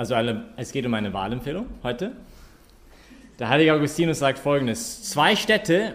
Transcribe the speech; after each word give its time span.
Also 0.00 0.14
eine, 0.14 0.46
es 0.56 0.72
geht 0.72 0.86
um 0.86 0.94
eine 0.94 1.12
Wahlempfehlung 1.12 1.66
heute. 1.82 2.16
Der 3.38 3.50
heilige 3.50 3.74
Augustinus 3.74 4.20
sagt 4.20 4.38
folgendes: 4.38 5.02
Zwei 5.02 5.36
Städte 5.36 5.92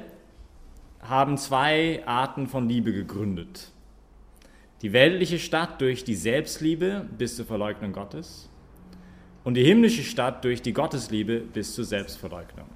haben 1.02 1.40
zwei 1.40 2.04
Arten 2.06 2.46
von 2.46 2.70
Liebe 2.70 2.94
gegründet. 2.94 3.72
Die 4.84 4.94
weltliche 4.94 5.40
Stadt 5.40 5.82
durch 5.82 6.04
die 6.04 6.14
Selbstliebe 6.14 7.08
bis 7.18 7.36
zur 7.36 7.46
Verleugnung 7.48 7.94
Gottes 7.94 8.48
und 9.44 9.56
die 9.56 9.64
himmlische 9.64 10.04
Stadt 10.04 10.44
durch 10.44 10.62
die 10.62 10.74
Gottesliebe 10.74 11.40
bis 11.40 11.74
zur 11.74 11.86
Selbstverleugnung. 11.86 12.68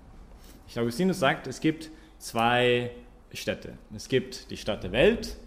Augustinus 0.75 1.19
sagt, 1.19 1.45
es 1.45 1.61
gibt 1.61 1.91
zwei 2.17 2.89
Städte. 3.33 3.77
Es 3.95 4.09
gibt 4.09 4.49
die 4.49 4.57
Stadt 4.57 4.81
der 4.81 4.93
Welt, 4.93 5.37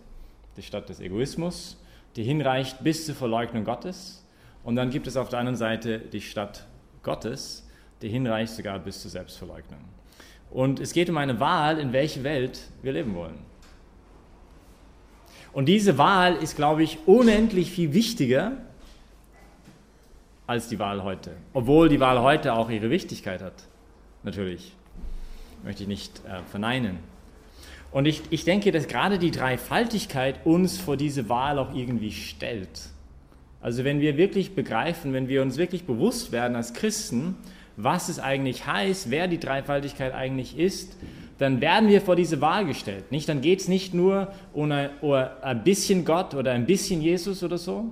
die 0.56 0.62
Stadt 0.62 0.88
des 0.88 1.00
Egoismus, 1.00 1.76
die 2.14 2.22
hinreicht 2.22 2.84
bis 2.84 3.04
zur 3.04 3.16
Verleugnung 3.16 3.64
Gottes. 3.64 4.21
Und 4.64 4.76
dann 4.76 4.90
gibt 4.90 5.06
es 5.06 5.16
auf 5.16 5.28
der 5.28 5.40
anderen 5.40 5.56
Seite 5.56 5.98
die 5.98 6.20
Stadt 6.20 6.66
Gottes, 7.02 7.66
die 8.00 8.08
hinreicht 8.08 8.54
sogar 8.54 8.78
bis 8.78 9.00
zur 9.02 9.10
Selbstverleugnung. 9.10 9.80
Und 10.50 10.80
es 10.80 10.92
geht 10.92 11.08
um 11.08 11.16
eine 11.16 11.40
Wahl, 11.40 11.78
in 11.78 11.92
welche 11.92 12.22
Welt 12.24 12.60
wir 12.82 12.92
leben 12.92 13.14
wollen. 13.14 13.38
Und 15.52 15.66
diese 15.66 15.98
Wahl 15.98 16.36
ist, 16.36 16.56
glaube 16.56 16.82
ich, 16.82 16.98
unendlich 17.06 17.70
viel 17.70 17.92
wichtiger 17.92 18.52
als 20.46 20.68
die 20.68 20.78
Wahl 20.78 21.02
heute. 21.02 21.32
Obwohl 21.52 21.88
die 21.88 22.00
Wahl 22.00 22.20
heute 22.20 22.54
auch 22.54 22.70
ihre 22.70 22.90
Wichtigkeit 22.90 23.42
hat. 23.42 23.64
Natürlich. 24.22 24.74
Möchte 25.64 25.82
ich 25.82 25.88
nicht 25.88 26.22
äh, 26.26 26.42
verneinen. 26.50 26.98
Und 27.92 28.06
ich, 28.06 28.22
ich 28.30 28.44
denke, 28.44 28.72
dass 28.72 28.88
gerade 28.88 29.18
die 29.18 29.30
Dreifaltigkeit 29.30 30.44
uns 30.44 30.78
vor 30.78 30.96
diese 30.96 31.28
Wahl 31.28 31.58
auch 31.58 31.74
irgendwie 31.74 32.10
stellt. 32.10 32.88
Also 33.62 33.84
wenn 33.84 34.00
wir 34.00 34.16
wirklich 34.16 34.54
begreifen, 34.54 35.12
wenn 35.12 35.28
wir 35.28 35.40
uns 35.40 35.56
wirklich 35.56 35.84
bewusst 35.84 36.32
werden 36.32 36.56
als 36.56 36.74
Christen, 36.74 37.36
was 37.76 38.08
es 38.08 38.18
eigentlich 38.18 38.66
heißt, 38.66 39.10
wer 39.10 39.28
die 39.28 39.38
Dreifaltigkeit 39.38 40.12
eigentlich 40.12 40.58
ist, 40.58 40.96
dann 41.38 41.60
werden 41.60 41.88
wir 41.88 42.00
vor 42.00 42.16
diese 42.16 42.40
Wahl 42.40 42.66
gestellt. 42.66 43.10
Nicht? 43.10 43.28
Dann 43.28 43.40
geht 43.40 43.60
es 43.60 43.68
nicht 43.68 43.94
nur 43.94 44.32
um 44.52 44.70
ein, 44.70 44.90
um 45.00 45.12
ein 45.12 45.64
bisschen 45.64 46.04
Gott 46.04 46.34
oder 46.34 46.52
ein 46.52 46.66
bisschen 46.66 47.00
Jesus 47.00 47.42
oder 47.42 47.56
so, 47.56 47.86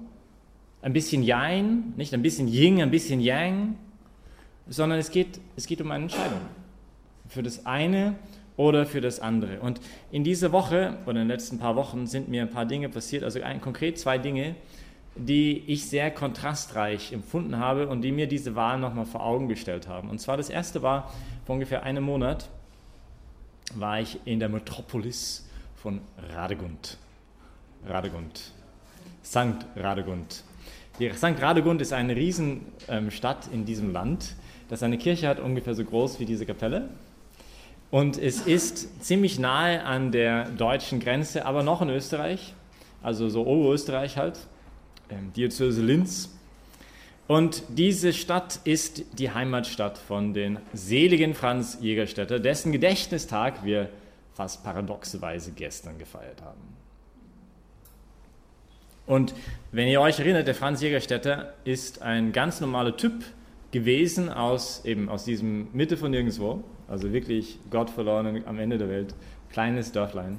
ein 0.82 0.92
bisschen 0.92 1.22
Yang, 1.22 1.94
nicht 1.96 2.12
ein 2.14 2.22
bisschen 2.22 2.48
Yin, 2.48 2.82
ein 2.82 2.90
bisschen 2.90 3.20
Yang, 3.20 3.76
sondern 4.68 4.98
es 4.98 5.10
geht, 5.10 5.40
es 5.56 5.66
geht 5.66 5.80
um 5.80 5.90
eine 5.90 6.04
Entscheidung. 6.04 6.40
Für 7.28 7.42
das 7.42 7.64
eine 7.64 8.16
oder 8.56 8.86
für 8.86 9.00
das 9.00 9.20
andere. 9.20 9.60
Und 9.60 9.80
in 10.10 10.22
dieser 10.24 10.52
Woche 10.52 10.98
oder 11.04 11.22
in 11.22 11.26
den 11.26 11.28
letzten 11.28 11.58
paar 11.58 11.76
Wochen 11.76 12.06
sind 12.06 12.28
mir 12.28 12.42
ein 12.42 12.50
paar 12.50 12.66
Dinge 12.66 12.88
passiert, 12.88 13.24
also 13.24 13.40
ein, 13.40 13.60
konkret 13.60 13.98
zwei 13.98 14.18
Dinge, 14.18 14.54
die 15.16 15.64
ich 15.66 15.88
sehr 15.88 16.10
kontrastreich 16.10 17.12
empfunden 17.12 17.58
habe 17.58 17.88
und 17.88 18.02
die 18.02 18.12
mir 18.12 18.26
diese 18.26 18.54
Wahl 18.54 18.78
nochmal 18.78 19.06
vor 19.06 19.24
Augen 19.24 19.48
gestellt 19.48 19.88
haben. 19.88 20.08
Und 20.08 20.20
zwar 20.20 20.36
das 20.36 20.50
erste 20.50 20.82
war, 20.82 21.12
vor 21.44 21.54
ungefähr 21.54 21.82
einem 21.82 22.04
Monat 22.04 22.48
war 23.74 24.00
ich 24.00 24.18
in 24.24 24.40
der 24.40 24.48
Metropolis 24.48 25.48
von 25.76 26.00
Radegund. 26.32 26.98
Radegund. 27.86 28.52
Sankt 29.22 29.66
Radegund. 29.76 30.44
Die 30.98 31.10
St. 31.12 31.40
Radegund 31.40 31.80
ist 31.80 31.92
eine 31.92 32.14
Riesenstadt 32.14 33.48
in 33.52 33.64
diesem 33.64 33.92
Land, 33.92 34.36
das 34.68 34.82
eine 34.84 34.98
Kirche 34.98 35.26
hat 35.26 35.40
ungefähr 35.40 35.74
so 35.74 35.84
groß 35.84 36.20
wie 36.20 36.26
diese 36.26 36.46
Kapelle. 36.46 36.90
Und 37.90 38.18
es 38.18 38.42
ist 38.42 39.02
ziemlich 39.02 39.38
nahe 39.40 39.82
an 39.82 40.12
der 40.12 40.44
deutschen 40.50 41.00
Grenze, 41.00 41.44
aber 41.44 41.64
noch 41.64 41.82
in 41.82 41.88
Österreich, 41.88 42.54
also 43.02 43.28
so 43.28 43.44
Oberösterreich 43.46 44.16
halt, 44.16 44.38
ähm, 44.38 44.49
Diözese 45.36 45.82
Linz. 45.82 46.30
Und 47.26 47.62
diese 47.68 48.12
Stadt 48.12 48.60
ist 48.64 49.04
die 49.18 49.30
Heimatstadt 49.30 49.98
von 49.98 50.34
den 50.34 50.58
seligen 50.72 51.34
Franz 51.34 51.78
Jägerstätter, 51.80 52.40
dessen 52.40 52.72
Gedächtnistag 52.72 53.64
wir 53.64 53.88
fast 54.34 54.64
paradoxerweise 54.64 55.52
gestern 55.52 55.98
gefeiert 55.98 56.42
haben. 56.42 56.60
Und 59.06 59.34
wenn 59.72 59.88
ihr 59.88 60.00
euch 60.00 60.18
erinnert, 60.18 60.46
der 60.46 60.54
Franz 60.54 60.82
Jägerstätter 60.82 61.54
ist 61.64 62.02
ein 62.02 62.32
ganz 62.32 62.60
normaler 62.60 62.96
Typ 62.96 63.24
gewesen 63.72 64.28
aus, 64.28 64.84
eben 64.84 65.08
aus 65.08 65.24
diesem 65.24 65.68
Mitte 65.72 65.96
von 65.96 66.10
nirgendwo, 66.10 66.64
also 66.88 67.12
wirklich 67.12 67.58
Gott 67.70 67.90
verloren 67.90 68.42
am 68.46 68.58
Ende 68.58 68.78
der 68.78 68.88
Welt, 68.88 69.14
kleines 69.52 69.92
Dörflein, 69.92 70.38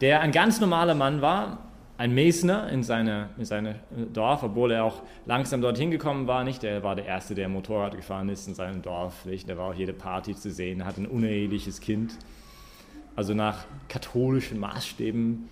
der 0.00 0.20
ein 0.20 0.32
ganz 0.32 0.60
normaler 0.60 0.94
Mann 0.94 1.22
war, 1.22 1.67
ein 1.98 2.14
Mesner 2.14 2.70
in 2.70 2.82
seinem 2.82 3.26
in 3.36 3.44
seine 3.44 3.74
Dorf, 4.14 4.42
obwohl 4.42 4.72
er 4.72 4.84
auch 4.84 5.02
langsam 5.26 5.60
dorthin 5.60 5.90
gekommen 5.90 6.26
war. 6.26 6.44
Nicht, 6.44 6.64
er 6.64 6.82
war 6.82 6.96
der 6.96 7.04
Erste, 7.04 7.34
der 7.34 7.48
Motorrad 7.50 7.94
gefahren 7.94 8.30
ist 8.30 8.48
in 8.48 8.54
seinem 8.54 8.80
Dorf. 8.80 9.26
Nicht? 9.26 9.48
Der 9.48 9.58
war 9.58 9.66
auch 9.66 9.74
jede 9.74 9.92
Party 9.92 10.34
zu 10.34 10.50
sehen, 10.50 10.86
hat 10.86 10.96
ein 10.96 11.06
uneheliches 11.06 11.80
Kind. 11.80 12.16
Also 13.16 13.34
nach 13.34 13.66
katholischen 13.88 14.58
Maßstäben 14.58 15.48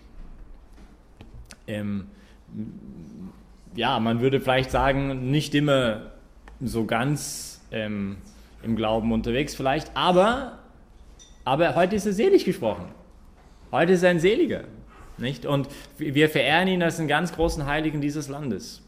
ähm, 1.66 2.06
ja, 3.74 3.98
man 4.00 4.20
würde 4.20 4.40
vielleicht 4.40 4.70
sagen, 4.70 5.30
nicht 5.30 5.54
immer 5.54 6.12
so 6.60 6.86
ganz 6.86 7.60
ähm, 7.70 8.16
im 8.62 8.76
Glauben 8.76 9.12
unterwegs 9.12 9.54
vielleicht, 9.54 9.94
aber, 9.94 10.58
aber 11.44 11.74
heute 11.74 11.96
ist 11.96 12.06
er 12.06 12.12
selig 12.12 12.44
gesprochen. 12.44 12.86
Heute 13.70 13.92
ist 13.92 14.02
er 14.02 14.10
ein 14.10 14.20
Seliger. 14.20 14.64
Nicht? 15.19 15.47
Und 15.47 15.69
wir 15.99 16.28
verehren 16.28 16.69
ihn 16.69 16.82
als 16.82 16.99
einen 16.99 17.09
ganz 17.09 17.32
großen 17.34 17.66
Heiligen 17.66 18.00
dieses 18.00 18.28
Landes. 18.28 18.82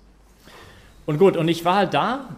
Und 1.06 1.18
gut, 1.18 1.36
und 1.36 1.48
ich 1.48 1.64
war 1.64 1.76
halt 1.76 1.94
da 1.94 2.36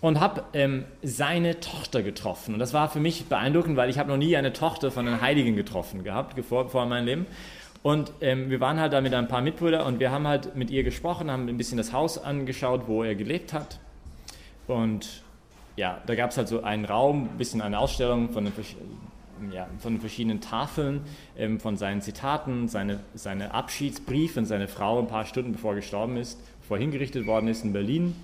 und 0.00 0.18
habe 0.18 0.44
ähm, 0.54 0.84
seine 1.02 1.60
Tochter 1.60 2.02
getroffen. 2.02 2.54
Und 2.54 2.58
das 2.58 2.72
war 2.72 2.88
für 2.88 3.00
mich 3.00 3.26
beeindruckend, 3.26 3.76
weil 3.76 3.90
ich 3.90 3.98
habe 3.98 4.10
noch 4.10 4.16
nie 4.16 4.36
eine 4.36 4.52
Tochter 4.52 4.90
von 4.90 5.06
einem 5.06 5.20
Heiligen 5.20 5.56
getroffen 5.56 6.02
gehabt, 6.04 6.42
vor, 6.44 6.68
vor 6.70 6.86
meinem 6.86 7.04
Leben. 7.04 7.26
Und 7.82 8.12
ähm, 8.20 8.48
wir 8.48 8.60
waren 8.60 8.80
halt 8.80 8.92
da 8.92 9.00
mit 9.00 9.12
ein 9.12 9.28
paar 9.28 9.42
Mitbrüdern 9.42 9.86
und 9.86 10.00
wir 10.00 10.10
haben 10.10 10.26
halt 10.26 10.56
mit 10.56 10.70
ihr 10.70 10.84
gesprochen, 10.84 11.30
haben 11.30 11.48
ein 11.48 11.56
bisschen 11.56 11.78
das 11.78 11.92
Haus 11.92 12.16
angeschaut, 12.16 12.82
wo 12.86 13.02
er 13.02 13.14
gelebt 13.14 13.52
hat. 13.52 13.78
Und 14.68 15.22
ja, 15.76 16.00
da 16.06 16.14
gab 16.14 16.30
es 16.30 16.36
halt 16.36 16.48
so 16.48 16.62
einen 16.62 16.84
Raum, 16.84 17.28
ein 17.32 17.38
bisschen 17.38 17.60
eine 17.60 17.78
Ausstellung 17.78 18.30
von 18.30 18.44
den, 18.44 18.52
ja, 19.50 19.66
von 19.78 19.94
den 19.94 20.00
verschiedenen 20.00 20.40
Tafeln, 20.40 21.00
ähm, 21.36 21.58
von 21.58 21.76
seinen 21.76 22.02
Zitaten, 22.02 22.68
seine, 22.68 23.00
seine 23.14 23.54
Abschiedsbriefe 23.54 24.40
an 24.40 24.46
seine 24.46 24.68
Frau 24.68 25.00
ein 25.00 25.08
paar 25.08 25.24
Stunden 25.24 25.52
bevor 25.52 25.72
er 25.72 25.76
gestorben 25.76 26.16
ist, 26.16 26.38
bevor 26.60 26.76
er 26.76 26.82
hingerichtet 26.82 27.26
worden 27.26 27.48
ist 27.48 27.64
in 27.64 27.72
Berlin. 27.72 28.14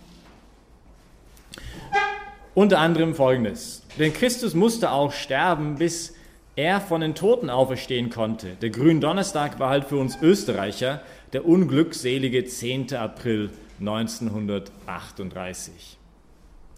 Unter 2.54 2.78
anderem 2.78 3.14
folgendes: 3.14 3.82
Denn 3.98 4.12
Christus 4.12 4.54
musste 4.54 4.92
auch 4.92 5.12
sterben, 5.12 5.76
bis 5.76 6.14
er 6.56 6.80
von 6.80 7.00
den 7.00 7.14
Toten 7.14 7.50
auferstehen 7.50 8.10
konnte. 8.10 8.56
Der 8.60 8.70
Gründonnerstag 8.70 9.60
war 9.60 9.70
halt 9.70 9.84
für 9.84 9.96
uns 9.96 10.18
Österreicher 10.20 11.00
der 11.32 11.46
unglückselige 11.46 12.44
10. 12.44 12.94
April 12.94 13.50
1938. 13.78 15.96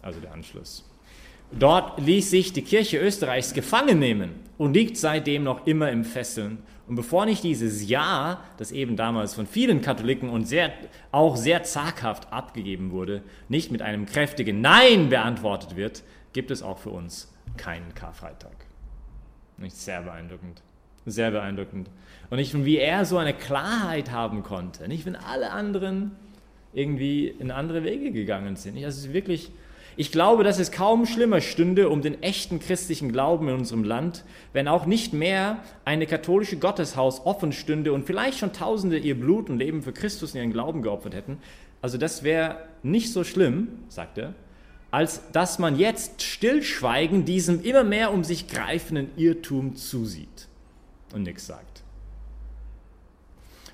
Also 0.02 0.20
der 0.20 0.32
Anschluss. 0.32 0.84
Dort 1.52 2.00
ließ 2.00 2.30
sich 2.30 2.52
die 2.52 2.62
Kirche 2.62 2.98
Österreichs 2.98 3.54
gefangen 3.54 3.98
nehmen 3.98 4.32
und 4.56 4.74
liegt 4.74 4.96
seitdem 4.96 5.42
noch 5.42 5.66
immer 5.66 5.90
im 5.90 6.04
Fesseln. 6.04 6.58
Und 6.86 6.96
bevor 6.96 7.24
nicht 7.24 7.44
dieses 7.44 7.88
Ja, 7.88 8.44
das 8.56 8.72
eben 8.72 8.96
damals 8.96 9.34
von 9.34 9.46
vielen 9.46 9.80
Katholiken 9.80 10.28
und 10.28 10.46
sehr, 10.46 10.72
auch 11.12 11.36
sehr 11.36 11.62
zaghaft 11.62 12.32
abgegeben 12.32 12.90
wurde, 12.90 13.22
nicht 13.48 13.70
mit 13.70 13.82
einem 13.82 14.06
kräftigen 14.06 14.60
Nein 14.60 15.08
beantwortet 15.08 15.76
wird, 15.76 16.02
gibt 16.32 16.50
es 16.50 16.62
auch 16.62 16.78
für 16.78 16.90
uns 16.90 17.32
keinen 17.56 17.94
Karfreitag. 17.94 18.66
Nicht 19.56 19.76
sehr 19.76 20.02
beeindruckend. 20.02 20.62
Sehr 21.06 21.30
beeindruckend. 21.30 21.90
Und 22.28 22.38
nicht, 22.38 22.64
wie 22.64 22.78
er 22.78 23.04
so 23.04 23.18
eine 23.18 23.34
Klarheit 23.34 24.10
haben 24.10 24.42
konnte. 24.42 24.86
Nicht, 24.88 25.06
wenn 25.06 25.16
alle 25.16 25.50
anderen 25.50 26.12
irgendwie 26.72 27.28
in 27.28 27.50
andere 27.50 27.84
Wege 27.84 28.12
gegangen 28.12 28.56
sind. 28.56 28.82
Also 28.84 29.12
wirklich, 29.12 29.50
ich 29.96 30.12
glaube, 30.12 30.44
dass 30.44 30.58
es 30.58 30.72
kaum 30.72 31.06
schlimmer 31.06 31.40
stünde 31.40 31.88
um 31.88 32.02
den 32.02 32.22
echten 32.22 32.60
christlichen 32.60 33.12
Glauben 33.12 33.48
in 33.48 33.54
unserem 33.54 33.84
Land, 33.84 34.24
wenn 34.52 34.68
auch 34.68 34.86
nicht 34.86 35.12
mehr 35.12 35.62
eine 35.84 36.06
katholische 36.06 36.58
Gotteshaus 36.58 37.24
offen 37.26 37.52
stünde 37.52 37.92
und 37.92 38.06
vielleicht 38.06 38.38
schon 38.38 38.52
Tausende 38.52 38.98
ihr 38.98 39.18
Blut 39.18 39.50
und 39.50 39.58
Leben 39.58 39.82
für 39.82 39.92
Christus 39.92 40.34
in 40.34 40.40
ihren 40.40 40.52
Glauben 40.52 40.82
geopfert 40.82 41.14
hätten. 41.14 41.38
Also 41.82 41.98
das 41.98 42.22
wäre 42.22 42.64
nicht 42.82 43.12
so 43.12 43.24
schlimm, 43.24 43.68
sagt 43.88 44.18
er, 44.18 44.34
als 44.90 45.30
dass 45.32 45.58
man 45.58 45.78
jetzt 45.78 46.22
stillschweigend 46.22 47.28
diesem 47.28 47.62
immer 47.62 47.84
mehr 47.84 48.12
um 48.12 48.24
sich 48.24 48.48
greifenden 48.48 49.10
Irrtum 49.16 49.76
zusieht 49.76 50.48
und 51.12 51.22
nichts 51.22 51.46
sagt. 51.46 51.82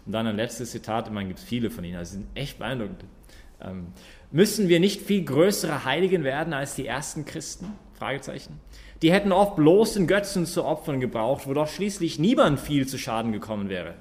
Und 0.04 0.12
dann 0.12 0.26
ein 0.26 0.36
letztes 0.36 0.70
Zitat, 0.70 1.12
man 1.12 1.26
gibt 1.28 1.40
viele 1.40 1.70
von 1.70 1.84
ihnen, 1.84 1.96
also 1.96 2.12
sind 2.12 2.26
echt 2.34 2.58
beeindruckend. 2.58 3.04
Ähm, 3.60 3.88
müssen 4.32 4.68
wir 4.68 4.80
nicht 4.80 5.02
viel 5.02 5.24
größere 5.24 5.84
Heiligen 5.84 6.24
werden 6.24 6.52
als 6.52 6.74
die 6.74 6.86
ersten 6.86 7.24
Christen? 7.24 7.72
Fragezeichen. 7.94 8.60
Die 9.02 9.12
hätten 9.12 9.32
oft 9.32 9.56
bloßen 9.56 10.06
Götzen 10.06 10.46
zu 10.46 10.64
Opfern 10.64 11.00
gebraucht, 11.00 11.46
wo 11.46 11.54
doch 11.54 11.68
schließlich 11.68 12.18
niemand 12.18 12.60
viel 12.60 12.86
zu 12.86 12.98
Schaden 12.98 13.32
gekommen 13.32 13.68
wäre. 13.68 13.94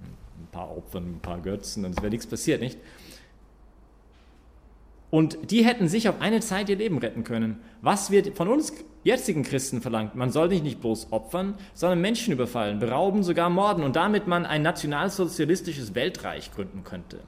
Ein 0.00 0.48
paar 0.50 0.76
Opfern, 0.76 1.14
ein 1.14 1.20
paar 1.20 1.40
Götzen, 1.40 1.84
dann 1.84 1.96
wäre 1.96 2.10
nichts 2.10 2.26
passiert, 2.26 2.60
nicht? 2.60 2.78
Und 5.10 5.50
die 5.50 5.64
hätten 5.64 5.88
sich 5.88 6.08
auf 6.08 6.20
eine 6.20 6.40
Zeit 6.40 6.68
ihr 6.68 6.76
Leben 6.76 6.98
retten 6.98 7.24
können. 7.24 7.58
Was 7.82 8.12
wird 8.12 8.36
von 8.36 8.46
uns 8.46 8.72
jetzigen 9.02 9.42
Christen 9.42 9.80
verlangt? 9.80 10.14
Man 10.14 10.30
soll 10.30 10.50
sich 10.50 10.62
nicht 10.62 10.80
bloß 10.80 11.08
opfern, 11.10 11.54
sondern 11.74 12.00
Menschen 12.00 12.32
überfallen, 12.32 12.78
berauben, 12.78 13.24
sogar 13.24 13.50
morden 13.50 13.82
und 13.82 13.96
damit 13.96 14.28
man 14.28 14.46
ein 14.46 14.62
nationalsozialistisches 14.62 15.96
Weltreich 15.96 16.52
gründen 16.52 16.84
könnte. 16.84 17.20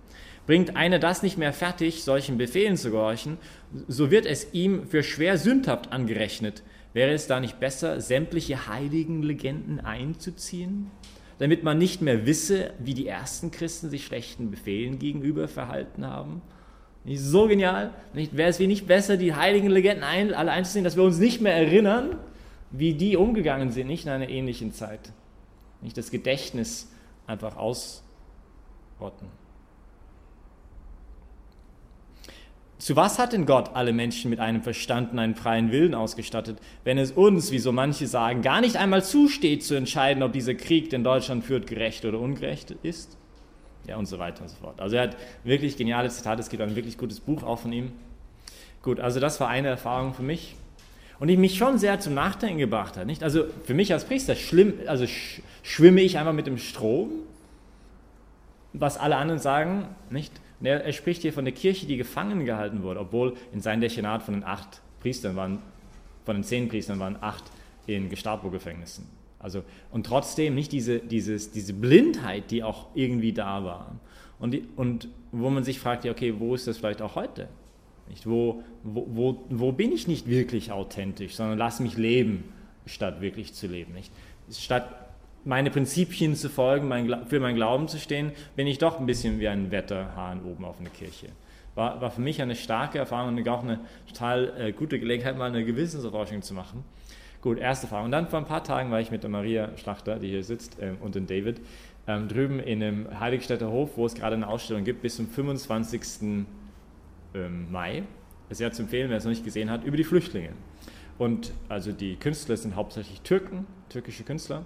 Bringt 0.47 0.77
einer 0.77 0.99
das 0.99 1.23
nicht 1.23 1.39
mehr 1.39 1.53
fertig, 1.53 2.03
solchen 2.03 2.37
Befehlen 2.37 2.77
zu 2.77 2.91
gehorchen, 2.91 3.39
so 3.87 4.11
wird 4.11 4.27
es 4.27 4.53
ihm 4.53 4.87
für 4.89 5.03
schwer 5.03 5.39
sündhaft 5.39 5.93
angerechnet. 5.93 6.62
Wäre 6.93 7.12
es 7.12 7.27
da 7.27 7.41
nicht 7.41 7.61
besser, 7.61 8.00
sämtliche 8.00 8.67
heiligen 8.67 9.23
Legenden 9.23 9.81
einzuziehen, 9.81 10.91
damit 11.39 11.62
man 11.62 11.79
nicht 11.79 12.03
mehr 12.03 12.27
wisse, 12.27 12.73
wie 12.79 12.94
die 12.94 13.06
ersten 13.06 13.50
Christen 13.50 13.89
sich 13.89 14.05
schlechten 14.05 14.50
Befehlen 14.50 14.99
gegenüber 14.99 15.49
verhalten 15.49 16.05
haben? 16.06 16.43
Nicht 17.05 17.21
so 17.21 17.49
genial? 17.49 17.94
Wäre 18.12 18.50
es 18.50 18.59
wie 18.59 18.67
nicht 18.67 18.87
besser, 18.87 19.17
die 19.17 19.35
heiligen 19.35 19.71
Legenden 19.71 20.05
ein, 20.05 20.35
alle 20.35 20.50
einzuziehen, 20.50 20.85
dass 20.85 20.97
wir 20.97 21.03
uns 21.05 21.19
nicht 21.19 21.41
mehr 21.41 21.55
erinnern, 21.55 22.17
wie 22.71 22.94
die 22.94 23.17
umgegangen 23.17 23.71
sind, 23.71 23.87
nicht 23.87 24.06
in 24.06 24.12
einer 24.12 24.29
ähnlichen 24.29 24.73
Zeit? 24.73 25.12
Nicht 25.81 25.97
das 25.97 26.11
Gedächtnis 26.11 26.91
einfach 27.27 27.56
ausrotten. 27.56 29.29
Zu 32.82 32.96
was 32.96 33.20
hat 33.20 33.32
denn 33.32 33.46
Gott 33.46 33.70
alle 33.75 33.93
Menschen 33.93 34.29
mit 34.29 34.40
einem 34.40 34.61
Verstand 34.61 35.12
und 35.12 35.20
einem 35.20 35.37
freien 35.37 35.70
Willen 35.70 35.94
ausgestattet, 35.94 36.58
wenn 36.82 36.99
es 36.99 37.12
uns, 37.12 37.52
wie 37.52 37.61
so 37.61 37.70
manche 37.70 38.08
sagen, 38.08 38.43
gar 38.43 38.61
nicht 38.61 38.75
einmal 38.75 39.05
zusteht 39.05 39.62
zu 39.62 39.76
entscheiden, 39.76 40.20
ob 40.25 40.32
dieser 40.32 40.55
Krieg, 40.55 40.90
den 40.90 41.05
Deutschland 41.05 41.44
führt, 41.44 41.69
gerecht 41.69 42.05
oder 42.05 42.19
ungerecht 42.19 42.73
ist? 42.82 43.17
Ja, 43.87 43.99
und 43.99 44.06
so 44.06 44.19
weiter 44.19 44.43
und 44.43 44.49
so 44.49 44.56
fort. 44.56 44.81
Also 44.81 44.96
er 44.96 45.02
hat 45.02 45.17
wirklich 45.44 45.76
geniale 45.76 46.08
Zitate, 46.08 46.40
es 46.40 46.49
gibt 46.49 46.61
ein 46.61 46.75
wirklich 46.75 46.99
gutes 46.99 47.20
Buch 47.20 47.44
auch 47.44 47.61
von 47.61 47.73
ihm. 47.73 47.93
Gut, 48.82 48.99
also 48.99 49.20
das 49.20 49.38
war 49.38 49.46
eine 49.46 49.69
Erfahrung 49.69 50.12
für 50.12 50.25
mich. 50.25 50.56
Und 51.20 51.29
die 51.29 51.37
mich 51.37 51.56
schon 51.56 51.79
sehr 51.79 52.00
zum 52.00 52.14
Nachdenken 52.14 52.58
gebracht 52.58 52.96
hat. 52.96 53.06
Nicht? 53.06 53.23
Also 53.23 53.44
für 53.64 53.75
mich 53.75 53.93
als 53.93 54.06
Priester 54.06 54.34
schlimm, 54.34 54.75
also 54.88 55.06
sch 55.06 55.40
schwimme 55.62 56.00
ich 56.00 56.19
einfach 56.19 56.32
mit 56.32 56.49
dem 56.49 56.58
Strom, 56.58 57.11
was 58.73 58.99
alle 58.99 59.19
anderen 59.19 59.38
sagen, 59.38 59.87
nicht? 60.11 60.32
Er, 60.62 60.85
er, 60.85 60.93
spricht 60.93 61.23
hier 61.23 61.32
von 61.32 61.44
der 61.44 61.55
Kirche, 61.55 61.87
die 61.87 61.97
gefangen 61.97 62.44
gehalten 62.44 62.82
wurde, 62.82 63.00
obwohl 63.00 63.35
in 63.53 63.61
seinem 63.61 63.81
Dechenat 63.81 64.23
von 64.23 64.35
den 64.35 64.44
acht 64.44 64.81
Priestern 65.00 65.37
waren, 65.37 65.59
von 66.25 66.37
den 66.37 66.44
zehn 66.44 66.69
Priestern 66.69 66.99
waren 67.00 67.17
acht 67.20 67.44
in 67.87 68.09
Gestapo-Gefängnissen. 68.09 69.06
Also, 69.38 69.64
und 69.91 70.06
trotzdem 70.06 70.55
nicht 70.55 70.70
diese, 70.70 71.00
dieses, 71.00 71.50
diese 71.50 71.75
Blindheit, 71.75 72.50
die 72.53 72.62
auch 72.62 72.87
irgendwie 72.94 73.32
da 73.32 73.64
war. 73.64 73.97
Und, 74.38 74.53
die, 74.53 74.64
und 74.76 75.09
wo 75.32 75.50
man 75.50 75.64
sich 75.64 75.81
fragt, 75.81 76.06
okay, 76.06 76.35
wo 76.38 76.55
ist 76.55 76.67
das 76.69 76.79
vielleicht 76.79 77.03
auch 77.03 77.17
heute? 77.17 77.49
Nicht? 78.08 78.26
Wo, 78.29 78.62
wo, 78.85 79.06
wo, 79.08 79.44
wo 79.49 79.73
bin 79.73 79.91
ich 79.91 80.06
nicht 80.06 80.29
wirklich 80.29 80.70
authentisch, 80.70 81.35
sondern 81.35 81.58
lass 81.58 81.81
mich 81.81 81.97
leben, 81.97 82.44
statt 82.87 83.20
wirklich 83.20 83.53
zu 83.55 83.67
leben. 83.67 83.94
Nicht? 83.94 84.12
Statt 84.50 85.02
meine 85.44 85.71
Prinzipien 85.71 86.35
zu 86.35 86.49
folgen, 86.49 86.89
mein, 86.89 87.27
für 87.27 87.41
meinen 87.41 87.56
Glauben 87.56 87.89
zu 87.89 87.99
stehen, 87.99 88.33
bin 88.56 88.67
ich 88.67 88.79
doch 88.79 89.00
ein 89.00 89.06
bisschen 89.06 89.41
wie 89.41 89.49
ein 89.49 89.71
Wetterhahn 89.71 90.44
oben 90.44 90.65
auf 90.65 90.79
einer 90.79 90.91
Kirche. 90.91 91.29
War, 91.75 92.00
war 92.00 92.11
für 92.11 92.21
mich 92.21 92.43
eine 92.43 92.55
starke 92.55 92.99
Erfahrung 92.99 93.37
und 93.37 93.49
auch 93.49 93.62
eine 93.62 93.81
total 94.06 94.53
äh, 94.59 94.73
gute 94.73 95.00
Gelegenheit, 95.00 95.39
mal 95.39 95.47
eine 95.47 95.65
Gewissenserforschung 95.65 96.43
zu 96.43 96.55
machen. 96.55 96.85
Gut, 97.41 97.59
erste 97.59 97.87
Erfahrung. 97.87 98.06
Und 98.06 98.12
dann 98.12 98.29
vor 98.29 98.39
ein 98.39 98.44
paar 98.44 98.62
Tagen 98.62 98.91
war 98.91 99.00
ich 99.00 99.11
mit 99.11 99.23
der 99.23 99.31
Maria 99.31 99.77
Schlachter, 99.77 100.19
die 100.19 100.29
hier 100.29 100.44
sitzt, 100.44 100.77
ähm, 100.81 100.99
und 101.00 101.15
dem 101.15 101.27
David, 101.27 101.61
ähm, 102.06 102.29
drüben 102.29 102.61
in 102.61 102.83
einem 102.83 103.21
Heiligstädter 103.21 103.71
Hof, 103.71 103.97
wo 103.97 104.06
es 104.06 104.15
gerade 104.15 104.37
eine 104.37 104.49
Ausstellung 104.49 104.85
gibt, 104.85 105.03
bis 105.03 105.17
zum 105.17 105.29
25. 105.29 106.47
Ähm, 107.35 107.73
Mai. 107.73 108.03
Es 108.49 108.59
ist 108.59 108.61
ja 108.61 108.71
zu 108.71 108.83
empfehlen, 108.83 109.09
wer 109.09 109.17
es 109.17 109.25
noch 109.25 109.31
nicht 109.31 109.44
gesehen 109.44 109.71
hat, 109.71 109.85
über 109.85 109.97
die 109.97 110.05
Flüchtlinge. 110.05 110.50
Und 111.17 111.53
also 111.69 111.93
die 111.93 112.17
Künstler 112.17 112.56
sind 112.56 112.77
hauptsächlich 112.77 113.23
Türken, 113.23 113.67
türkische 113.89 114.25
Künstler. 114.25 114.65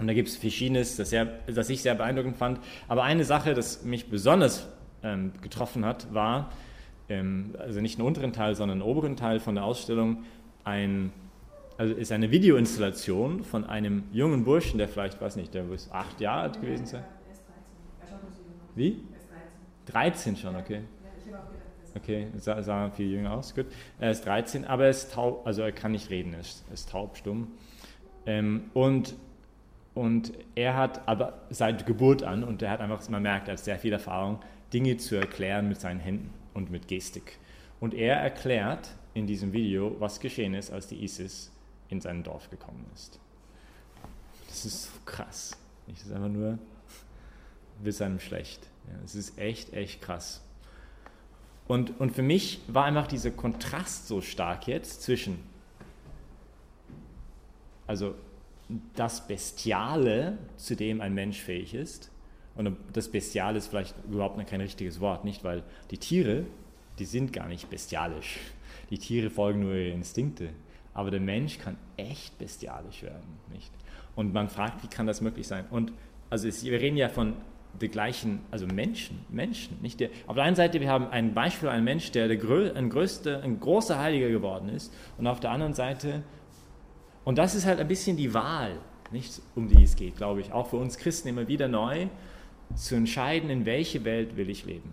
Und 0.00 0.06
da 0.06 0.14
gibt 0.14 0.28
es 0.28 0.36
Verschiedenes, 0.36 0.96
das, 0.96 1.10
sehr, 1.10 1.26
das 1.46 1.68
ich 1.68 1.82
sehr 1.82 1.94
beeindruckend 1.94 2.36
fand. 2.36 2.58
Aber 2.88 3.02
eine 3.02 3.24
Sache, 3.24 3.52
das 3.52 3.84
mich 3.84 4.08
besonders 4.08 4.66
ähm, 5.02 5.32
getroffen 5.42 5.84
hat, 5.84 6.12
war, 6.14 6.50
ähm, 7.10 7.54
also 7.58 7.80
nicht 7.80 7.98
den 7.98 8.06
unteren 8.06 8.32
Teil, 8.32 8.54
sondern 8.54 8.78
den 8.78 8.88
oberen 8.88 9.16
Teil 9.16 9.40
von 9.40 9.54
der 9.54 9.64
Ausstellung, 9.64 10.24
ein, 10.64 11.12
also 11.76 11.94
ist 11.94 12.12
eine 12.12 12.30
Videoinstallation 12.30 13.44
von 13.44 13.64
einem 13.64 14.04
jungen 14.10 14.44
Burschen, 14.44 14.78
der 14.78 14.88
vielleicht, 14.88 15.20
weiß 15.20 15.36
nicht, 15.36 15.52
der 15.52 15.64
muss 15.64 15.90
acht 15.92 16.20
Jahre 16.20 16.42
alt 16.42 16.60
gewesen 16.60 16.86
sein. 16.86 17.04
Wie? 18.74 19.02
13 19.86 20.36
schon, 20.36 20.56
okay. 20.56 20.80
Okay, 21.96 22.28
sah, 22.36 22.62
sah 22.62 22.88
viel 22.90 23.10
jünger 23.10 23.32
aus, 23.32 23.54
gut. 23.54 23.66
Er 23.98 24.12
ist 24.12 24.24
13, 24.24 24.64
aber 24.64 24.84
er 24.84 24.90
ist 24.90 25.12
taub, 25.12 25.44
also 25.44 25.62
er 25.62 25.72
kann 25.72 25.92
nicht 25.92 26.08
reden, 26.08 26.32
er 26.34 26.40
ist, 26.40 26.64
ist 26.72 26.88
taub, 26.90 27.16
stumm. 27.16 27.48
Ähm, 28.26 28.70
und 28.74 29.14
und 29.94 30.32
er 30.54 30.76
hat 30.76 31.06
aber 31.08 31.40
seit 31.50 31.86
Geburt 31.86 32.22
an, 32.22 32.44
und 32.44 32.62
er 32.62 32.70
hat 32.70 32.80
einfach, 32.80 33.06
man 33.08 33.22
merkt, 33.22 33.48
er 33.48 33.52
hat 33.52 33.60
sehr 33.60 33.78
viel 33.78 33.92
Erfahrung, 33.92 34.40
Dinge 34.72 34.96
zu 34.96 35.16
erklären 35.16 35.68
mit 35.68 35.80
seinen 35.80 36.00
Händen 36.00 36.32
und 36.54 36.70
mit 36.70 36.88
Gestik. 36.88 37.38
Und 37.80 37.94
er 37.94 38.16
erklärt 38.16 38.90
in 39.14 39.26
diesem 39.26 39.52
Video, 39.52 39.96
was 39.98 40.20
geschehen 40.20 40.54
ist, 40.54 40.70
als 40.70 40.86
die 40.86 41.02
ISIS 41.02 41.50
in 41.88 42.00
sein 42.00 42.22
Dorf 42.22 42.50
gekommen 42.50 42.86
ist. 42.94 43.18
Das 44.46 44.64
ist 44.64 44.84
so 44.84 45.00
krass. 45.04 45.56
Das 45.88 46.02
ist 46.02 46.12
einfach 46.12 46.28
nur 46.28 46.58
bis 47.82 48.00
einem 48.00 48.20
schlecht. 48.20 48.66
Es 49.04 49.14
ja, 49.14 49.20
ist 49.20 49.38
echt, 49.38 49.72
echt 49.72 50.00
krass. 50.00 50.42
Und, 51.66 51.98
und 52.00 52.14
für 52.14 52.22
mich 52.22 52.60
war 52.68 52.84
einfach 52.84 53.06
dieser 53.06 53.30
Kontrast 53.30 54.08
so 54.08 54.20
stark 54.20 54.66
jetzt 54.66 55.02
zwischen, 55.02 55.38
also 57.86 58.14
das 58.94 59.26
Bestiale, 59.26 60.38
zu 60.56 60.76
dem 60.76 61.00
ein 61.00 61.14
Mensch 61.14 61.38
fähig 61.40 61.74
ist. 61.74 62.10
Und 62.56 62.76
das 62.92 63.08
Bestiale 63.08 63.58
ist 63.58 63.68
vielleicht 63.68 63.94
überhaupt 64.10 64.44
kein 64.46 64.60
richtiges 64.60 65.00
Wort, 65.00 65.24
nicht? 65.24 65.44
Weil 65.44 65.62
die 65.90 65.98
Tiere, 65.98 66.44
die 66.98 67.04
sind 67.04 67.32
gar 67.32 67.48
nicht 67.48 67.70
bestialisch. 67.70 68.38
Die 68.90 68.98
Tiere 68.98 69.30
folgen 69.30 69.60
nur 69.60 69.74
ihre 69.74 69.94
Instinkte. 69.94 70.50
Aber 70.92 71.10
der 71.10 71.20
Mensch 71.20 71.58
kann 71.58 71.76
echt 71.96 72.36
bestialisch 72.38 73.02
werden, 73.02 73.38
nicht? 73.52 73.70
Und 74.16 74.34
man 74.34 74.48
fragt, 74.48 74.82
wie 74.82 74.88
kann 74.88 75.06
das 75.06 75.20
möglich 75.20 75.46
sein? 75.46 75.64
Und 75.70 75.92
also 76.28 76.48
es, 76.48 76.64
wir 76.64 76.80
reden 76.80 76.96
ja 76.96 77.08
von 77.08 77.34
der 77.80 77.88
gleichen, 77.88 78.40
also 78.50 78.66
Menschen, 78.66 79.24
Menschen, 79.28 79.78
nicht 79.80 80.00
der. 80.00 80.10
Auf 80.26 80.34
der 80.34 80.44
einen 80.44 80.56
Seite, 80.56 80.80
wir 80.80 80.88
haben 80.88 81.06
ein 81.08 81.34
Beispiel, 81.34 81.68
einen 81.68 81.84
Mensch, 81.84 82.10
der, 82.10 82.28
der 82.28 82.38
ein, 82.76 82.90
größte, 82.90 83.42
ein 83.42 83.60
großer 83.60 83.98
Heiliger 83.98 84.28
geworden 84.28 84.68
ist, 84.68 84.92
und 85.18 85.26
auf 85.26 85.40
der 85.40 85.50
anderen 85.50 85.74
Seite 85.74 86.22
und 87.24 87.38
das 87.38 87.54
ist 87.54 87.66
halt 87.66 87.80
ein 87.80 87.88
bisschen 87.88 88.16
die 88.16 88.32
Wahl, 88.34 88.78
nicht 89.10 89.40
um 89.54 89.68
die 89.68 89.82
es 89.82 89.96
geht, 89.96 90.16
glaube 90.16 90.40
ich, 90.40 90.52
auch 90.52 90.68
für 90.68 90.76
uns 90.76 90.98
Christen 90.98 91.28
immer 91.28 91.48
wieder 91.48 91.68
neu 91.68 92.08
zu 92.74 92.94
entscheiden, 92.94 93.50
in 93.50 93.66
welche 93.66 94.04
Welt 94.04 94.36
will 94.36 94.48
ich 94.48 94.64
leben. 94.64 94.90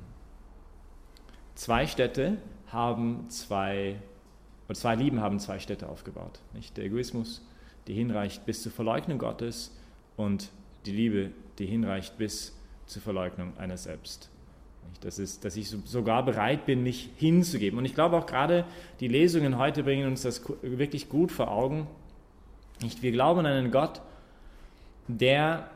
Zwei 1.56 1.88
Städte 1.88 2.38
haben 2.68 3.30
zwei, 3.30 3.96
oder 4.68 4.78
zwei 4.78 4.96
Lieben 4.96 5.22
haben 5.22 5.40
zwei 5.40 5.60
Städte 5.60 5.90
aufgebaut. 5.90 6.40
Nicht? 6.54 6.78
Der 6.78 6.86
Egoismus, 6.86 7.46
die 7.88 7.94
hinreicht 7.94 8.46
bis 8.46 8.64
zur 8.64 8.72
Verleugnung 8.72 9.18
Gottes 9.18 9.76
und 10.18 10.50
die 10.86 10.92
Liebe, 10.92 11.32
die 11.60 11.66
hinreicht 11.66 12.18
bis 12.18 12.56
zur 12.86 13.02
Verleugnung 13.02 13.58
einer 13.58 13.78
selbst. 13.78 14.30
Das 15.02 15.20
ist, 15.20 15.46
dass 15.46 15.58
ich 15.58 15.70
sogar 15.70 16.24
bereit 16.24 16.66
bin, 16.66 16.82
mich 16.82 17.10
hinzugeben. 17.18 17.78
Und 17.78 17.86
ich 17.86 17.94
glaube 17.94 18.18
auch 18.18 18.26
gerade 18.26 18.66
die 19.00 19.08
Lesungen 19.08 19.58
heute 19.58 19.84
bringen 19.84 20.08
uns 20.08 20.24
das 20.24 20.42
wirklich 20.62 21.10
gut 21.10 21.32
vor 21.32 21.52
Augen, 21.52 21.88
nicht? 22.82 23.02
Wir 23.02 23.12
glauben 23.12 23.40
an 23.40 23.46
einen 23.46 23.72
Gott, 23.72 24.02
der, 25.08 25.70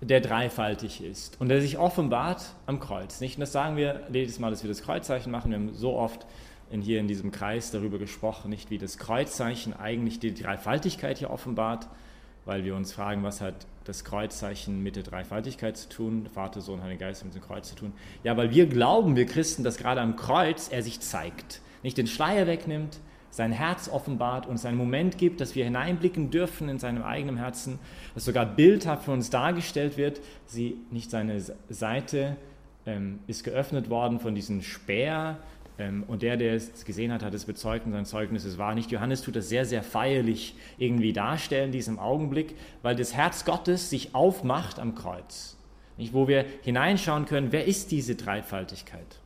der 0.00 0.20
dreifaltig 0.20 1.02
ist 1.02 1.40
und 1.40 1.48
der 1.48 1.60
sich 1.60 1.78
offenbart 1.78 2.42
am 2.66 2.80
Kreuz. 2.80 3.20
Nicht? 3.20 3.36
Und 3.36 3.40
das 3.40 3.52
sagen 3.52 3.76
wir 3.76 4.02
jedes 4.12 4.38
Mal, 4.38 4.50
dass 4.50 4.62
wir 4.62 4.68
das 4.68 4.82
Kreuzzeichen 4.82 5.32
machen. 5.32 5.50
Wir 5.50 5.58
haben 5.58 5.74
so 5.74 5.94
oft 5.94 6.26
in, 6.70 6.82
hier 6.82 7.00
in 7.00 7.08
diesem 7.08 7.30
Kreis 7.30 7.70
darüber 7.70 7.98
gesprochen, 7.98 8.50
nicht 8.50 8.70
wie 8.70 8.78
das 8.78 8.98
Kreuzzeichen 8.98 9.74
eigentlich 9.74 10.18
die 10.18 10.34
Dreifaltigkeit 10.34 11.18
hier 11.18 11.30
offenbart, 11.30 11.88
weil 12.44 12.64
wir 12.64 12.74
uns 12.74 12.92
fragen, 12.92 13.22
was 13.22 13.40
hat 13.40 13.66
das 13.84 14.04
Kreuzzeichen 14.04 14.82
mit 14.82 14.96
der 14.96 15.02
Dreifaltigkeit 15.02 15.76
zu 15.76 15.88
tun, 15.88 16.26
Vater, 16.32 16.60
Sohn, 16.60 16.82
Heiliger 16.82 17.06
Geist 17.06 17.24
mit 17.24 17.34
dem 17.34 17.42
Kreuz 17.42 17.68
zu 17.68 17.74
tun. 17.74 17.92
Ja, 18.22 18.36
weil 18.36 18.50
wir 18.50 18.66
glauben, 18.66 19.16
wir 19.16 19.26
Christen, 19.26 19.62
dass 19.62 19.76
gerade 19.76 20.00
am 20.00 20.16
Kreuz 20.16 20.68
er 20.68 20.82
sich 20.82 21.00
zeigt, 21.00 21.60
nicht 21.82 21.98
den 21.98 22.06
Schleier 22.06 22.46
wegnimmt, 22.46 22.98
sein 23.34 23.50
Herz 23.50 23.88
offenbart, 23.88 24.46
uns 24.46 24.64
einen 24.64 24.78
Moment 24.78 25.18
gibt, 25.18 25.40
dass 25.40 25.56
wir 25.56 25.64
hineinblicken 25.64 26.30
dürfen 26.30 26.68
in 26.68 26.78
seinem 26.78 27.02
eigenen 27.02 27.36
Herzen, 27.36 27.80
dass 28.14 28.24
sogar 28.24 28.46
bildhaft 28.46 29.06
für 29.06 29.10
uns 29.10 29.28
dargestellt 29.28 29.96
wird. 29.96 30.20
Sie, 30.46 30.76
nicht 30.92 31.10
seine 31.10 31.42
Seite 31.68 32.36
ähm, 32.86 33.18
ist 33.26 33.42
geöffnet 33.42 33.90
worden 33.90 34.20
von 34.20 34.36
diesem 34.36 34.62
Speer 34.62 35.38
ähm, 35.78 36.04
und 36.06 36.22
der, 36.22 36.36
der 36.36 36.54
es 36.54 36.84
gesehen 36.84 37.12
hat, 37.12 37.24
hat 37.24 37.34
es 37.34 37.44
bezeugt 37.44 37.86
und 37.86 37.92
sein 37.92 38.04
Zeugnis 38.04 38.44
ist 38.44 38.56
wahr. 38.56 38.76
Nicht 38.76 38.92
Johannes 38.92 39.22
tut 39.22 39.34
das 39.34 39.48
sehr, 39.48 39.64
sehr 39.64 39.82
feierlich 39.82 40.54
irgendwie 40.78 41.12
darstellen 41.12 41.72
diesem 41.72 41.98
Augenblick, 41.98 42.54
weil 42.82 42.94
das 42.94 43.14
Herz 43.14 43.44
Gottes 43.44 43.90
sich 43.90 44.14
aufmacht 44.14 44.78
am 44.78 44.94
Kreuz. 44.94 45.56
Nicht, 45.96 46.14
wo 46.14 46.28
wir 46.28 46.44
hineinschauen 46.62 47.24
können, 47.26 47.50
wer 47.50 47.64
ist 47.64 47.90
diese 47.90 48.14
Dreifaltigkeit? 48.14 49.18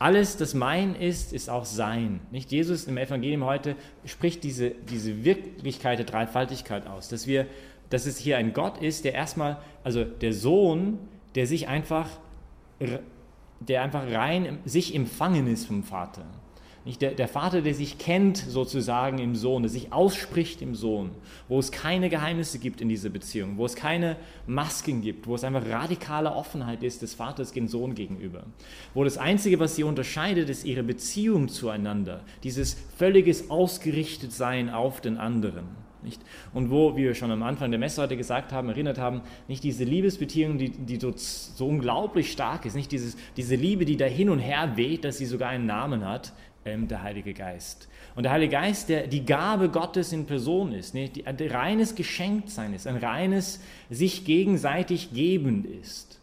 Alles, 0.00 0.38
das 0.38 0.54
mein 0.54 0.94
ist, 0.94 1.34
ist 1.34 1.50
auch 1.50 1.66
sein. 1.66 2.20
Nicht 2.30 2.50
Jesus 2.50 2.86
im 2.86 2.96
Evangelium 2.96 3.44
heute 3.44 3.76
spricht 4.06 4.42
diese, 4.44 4.70
diese 4.70 5.24
Wirklichkeit 5.24 5.98
der 5.98 6.06
Dreifaltigkeit 6.06 6.86
aus, 6.86 7.10
dass 7.10 7.26
wir, 7.26 7.46
dass 7.90 8.06
es 8.06 8.16
hier 8.16 8.38
ein 8.38 8.54
Gott 8.54 8.78
ist, 8.78 9.04
der 9.04 9.12
erstmal, 9.12 9.58
also 9.84 10.02
der 10.04 10.32
Sohn, 10.32 10.98
der 11.34 11.46
sich 11.46 11.68
einfach, 11.68 12.08
der 13.60 13.82
einfach 13.82 14.10
rein 14.10 14.60
sich 14.64 14.94
empfangen 14.94 15.46
ist 15.46 15.66
vom 15.66 15.84
Vater. 15.84 16.24
Nicht 16.84 17.02
der, 17.02 17.10
der 17.12 17.28
Vater, 17.28 17.60
der 17.60 17.74
sich 17.74 17.98
kennt 17.98 18.38
sozusagen 18.38 19.18
im 19.18 19.36
Sohn, 19.36 19.62
der 19.62 19.70
sich 19.70 19.92
ausspricht 19.92 20.62
im 20.62 20.74
Sohn, 20.74 21.10
wo 21.46 21.58
es 21.58 21.72
keine 21.72 22.08
Geheimnisse 22.08 22.58
gibt 22.58 22.80
in 22.80 22.88
dieser 22.88 23.10
Beziehung, 23.10 23.58
wo 23.58 23.66
es 23.66 23.76
keine 23.76 24.16
Masken 24.46 25.02
gibt, 25.02 25.26
wo 25.26 25.34
es 25.34 25.44
einfach 25.44 25.68
radikale 25.68 26.32
Offenheit 26.32 26.82
ist 26.82 27.02
des 27.02 27.14
Vaters 27.14 27.52
dem 27.52 27.68
Sohn 27.68 27.94
gegenüber. 27.94 28.44
Wo 28.94 29.04
das 29.04 29.18
Einzige, 29.18 29.60
was 29.60 29.76
sie 29.76 29.84
unterscheidet, 29.84 30.48
ist 30.48 30.64
ihre 30.64 30.82
Beziehung 30.82 31.48
zueinander, 31.48 32.24
dieses 32.44 32.78
völliges 32.96 33.50
Ausgerichtetsein 33.50 34.70
auf 34.70 35.02
den 35.02 35.18
anderen. 35.18 35.66
Nicht? 36.02 36.22
Und 36.54 36.70
wo, 36.70 36.96
wie 36.96 37.04
wir 37.04 37.14
schon 37.14 37.30
am 37.30 37.42
Anfang 37.42 37.70
der 37.70 37.78
Messe 37.78 38.00
heute 38.00 38.16
gesagt 38.16 38.52
haben, 38.52 38.70
erinnert 38.70 38.98
haben, 38.98 39.20
nicht 39.48 39.62
diese 39.62 39.84
Liebesbeziehung, 39.84 40.56
die, 40.56 40.70
die 40.70 40.98
so, 40.98 41.12
so 41.14 41.66
unglaublich 41.66 42.32
stark 42.32 42.64
ist, 42.64 42.74
nicht 42.74 42.90
dieses, 42.92 43.16
diese 43.36 43.54
Liebe, 43.54 43.84
die 43.84 43.98
da 43.98 44.06
hin 44.06 44.30
und 44.30 44.38
her 44.38 44.76
weht, 44.76 45.04
dass 45.04 45.18
sie 45.18 45.26
sogar 45.26 45.50
einen 45.50 45.66
Namen 45.66 46.06
hat, 46.06 46.32
ähm, 46.64 46.88
der 46.88 47.02
Heilige 47.02 47.32
Geist. 47.34 47.88
Und 48.14 48.24
der 48.24 48.32
Heilige 48.32 48.52
Geist, 48.52 48.88
der 48.88 49.06
die 49.06 49.24
Gabe 49.24 49.68
Gottes 49.68 50.12
in 50.12 50.26
Person 50.26 50.72
ist, 50.72 50.94
ne, 50.94 51.08
die, 51.08 51.26
ein 51.26 51.36
reines 51.36 51.94
Geschenktsein 51.94 52.74
ist, 52.74 52.86
ein 52.86 52.96
reines 52.96 53.60
sich 53.88 54.24
gegenseitig 54.24 55.12
gebend 55.12 55.66
ist. 55.66 56.20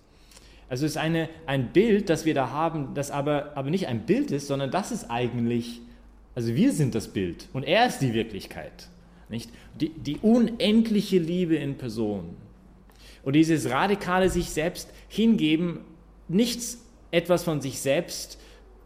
Also 0.69 0.85
es 0.85 0.91
ist 0.91 0.97
eine, 0.97 1.29
ein 1.45 1.71
Bild, 1.71 2.09
das 2.09 2.25
wir 2.25 2.33
da 2.33 2.49
haben, 2.51 2.93
das 2.93 3.09
aber, 3.09 3.53
aber 3.55 3.69
nicht 3.69 3.87
ein 3.87 4.05
Bild 4.05 4.31
ist, 4.31 4.47
sondern 4.47 4.69
das 4.69 4.91
ist 4.91 5.09
eigentlich, 5.09 5.81
also 6.35 6.53
wir 6.55 6.73
sind 6.73 6.93
das 6.93 7.07
Bild 7.07 7.47
und 7.53 7.63
er 7.63 7.87
ist 7.87 7.99
die 7.99 8.13
Wirklichkeit. 8.13 8.89
Nicht? 9.29 9.49
Die, 9.79 9.89
die 9.89 10.17
unendliche 10.17 11.19
Liebe 11.19 11.55
in 11.55 11.77
Person. 11.77 12.35
Und 13.23 13.33
dieses 13.33 13.69
radikale 13.69 14.29
sich 14.29 14.49
selbst 14.49 14.89
hingeben, 15.09 15.79
nichts 16.27 16.83
etwas 17.11 17.43
von 17.43 17.61
sich 17.61 17.79
selbst 17.79 18.39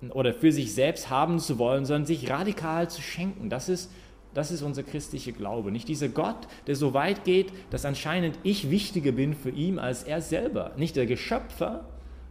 oder 0.09 0.33
für 0.33 0.51
sich 0.51 0.73
selbst 0.73 1.09
haben 1.09 1.39
zu 1.39 1.59
wollen, 1.59 1.85
sondern 1.85 2.05
sich 2.05 2.29
radikal 2.29 2.89
zu 2.89 3.01
schenken. 3.01 3.49
Das 3.49 3.69
ist, 3.69 3.91
das 4.33 4.51
ist 4.51 4.61
unser 4.61 4.83
christlicher 4.83 5.31
Glaube. 5.31 5.71
Nicht 5.71 5.87
dieser 5.87 6.09
Gott, 6.09 6.47
der 6.67 6.75
so 6.75 6.93
weit 6.93 7.23
geht, 7.23 7.51
dass 7.69 7.85
anscheinend 7.85 8.39
ich 8.43 8.71
wichtiger 8.71 9.11
bin 9.11 9.33
für 9.33 9.51
ihn 9.51 9.77
als 9.79 10.03
er 10.03 10.21
selber. 10.21 10.71
Nicht 10.77 10.95
der 10.95 11.05
Geschöpfer, 11.05 11.85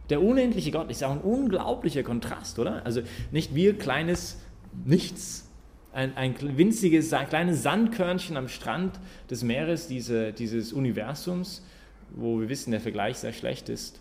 der 0.09 0.21
unendliche 0.21 0.71
Gott 0.71 0.91
ist 0.91 1.03
auch 1.03 1.11
ein 1.11 1.21
unglaublicher 1.21 2.03
Kontrast, 2.03 2.59
oder? 2.59 2.85
Also 2.85 3.01
nicht 3.31 3.55
wir 3.55 3.77
kleines 3.77 4.39
Nichts, 4.85 5.49
ein, 5.93 6.15
ein 6.15 6.35
winziges 6.57 7.13
kleines 7.29 7.63
Sandkörnchen 7.63 8.37
am 8.37 8.47
Strand 8.47 8.99
des 9.29 9.43
Meeres 9.43 9.87
diese, 9.87 10.31
dieses 10.31 10.71
Universums, 10.73 11.63
wo 12.11 12.39
wir 12.39 12.49
wissen, 12.49 12.71
der 12.71 12.79
Vergleich 12.79 13.17
sehr 13.17 13.33
schlecht 13.33 13.69
ist, 13.69 13.99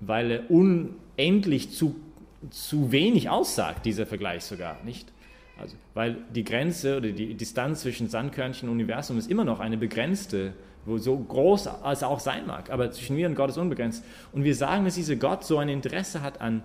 weil 0.00 0.30
er 0.30 0.50
unendlich 0.50 1.70
zu 1.70 1.96
zu 2.50 2.92
wenig 2.92 3.28
aussagt, 3.30 3.86
dieser 3.86 4.06
Vergleich 4.06 4.44
sogar, 4.44 4.82
nicht? 4.84 5.12
Also, 5.60 5.76
weil 5.94 6.16
die 6.34 6.44
Grenze 6.44 6.96
oder 6.96 7.12
die 7.12 7.34
Distanz 7.34 7.82
zwischen 7.82 8.08
Sandkörnchen 8.08 8.68
und 8.68 8.74
Universum 8.74 9.18
ist 9.18 9.30
immer 9.30 9.44
noch 9.44 9.60
eine 9.60 9.76
begrenzte, 9.76 10.52
wo 10.84 10.98
so 10.98 11.16
groß 11.16 11.68
als 11.68 12.02
auch 12.02 12.20
sein 12.20 12.46
mag, 12.46 12.70
aber 12.70 12.90
zwischen 12.90 13.16
mir 13.16 13.28
und 13.28 13.36
Gott 13.36 13.50
ist 13.50 13.56
unbegrenzt. 13.56 14.04
Und 14.32 14.44
wir 14.44 14.54
sagen, 14.54 14.84
dass 14.84 14.96
dieser 14.96 15.16
Gott 15.16 15.44
so 15.44 15.58
ein 15.58 15.68
Interesse 15.68 16.22
hat 16.22 16.40
an 16.40 16.62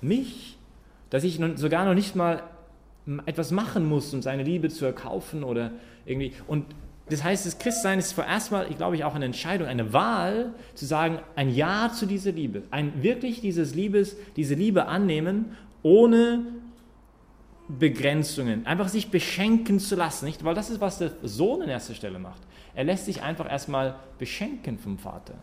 mich, 0.00 0.56
dass 1.10 1.24
ich 1.24 1.40
sogar 1.56 1.84
noch 1.84 1.94
nicht 1.94 2.16
mal 2.16 2.42
etwas 3.26 3.50
machen 3.50 3.86
muss, 3.86 4.12
um 4.14 4.22
seine 4.22 4.42
Liebe 4.42 4.68
zu 4.68 4.84
erkaufen 4.84 5.44
oder 5.44 5.72
irgendwie. 6.06 6.32
Und 6.46 6.64
das 7.10 7.24
heißt, 7.24 7.44
das 7.44 7.58
Christsein 7.58 7.98
ist 7.98 8.12
vorerst 8.12 8.52
mal, 8.52 8.66
ich 8.70 8.76
glaube 8.76 8.96
ich, 8.96 9.04
auch 9.04 9.14
eine 9.14 9.24
Entscheidung, 9.24 9.66
eine 9.66 9.92
Wahl, 9.92 10.54
zu 10.74 10.86
sagen, 10.86 11.18
ein 11.34 11.54
Ja 11.54 11.90
zu 11.92 12.06
dieser 12.06 12.32
Liebe. 12.32 12.62
Ein 12.70 13.02
wirklich 13.02 13.40
dieses 13.40 13.74
Liebes, 13.74 14.16
diese 14.36 14.54
Liebe 14.54 14.86
annehmen, 14.86 15.56
ohne 15.82 16.42
Begrenzungen. 17.68 18.66
Einfach 18.66 18.88
sich 18.88 19.10
beschenken 19.10 19.80
zu 19.80 19.96
lassen, 19.96 20.24
nicht? 20.24 20.44
Weil 20.44 20.54
das 20.54 20.70
ist, 20.70 20.80
was 20.80 20.98
der 20.98 21.12
Sohn 21.22 21.62
an 21.62 21.68
erster 21.68 21.94
Stelle 21.94 22.18
macht. 22.18 22.42
Er 22.74 22.84
lässt 22.84 23.06
sich 23.06 23.22
einfach 23.22 23.50
erstmal 23.50 23.96
beschenken 24.18 24.78
vom 24.78 24.98
Vater. 24.98 25.34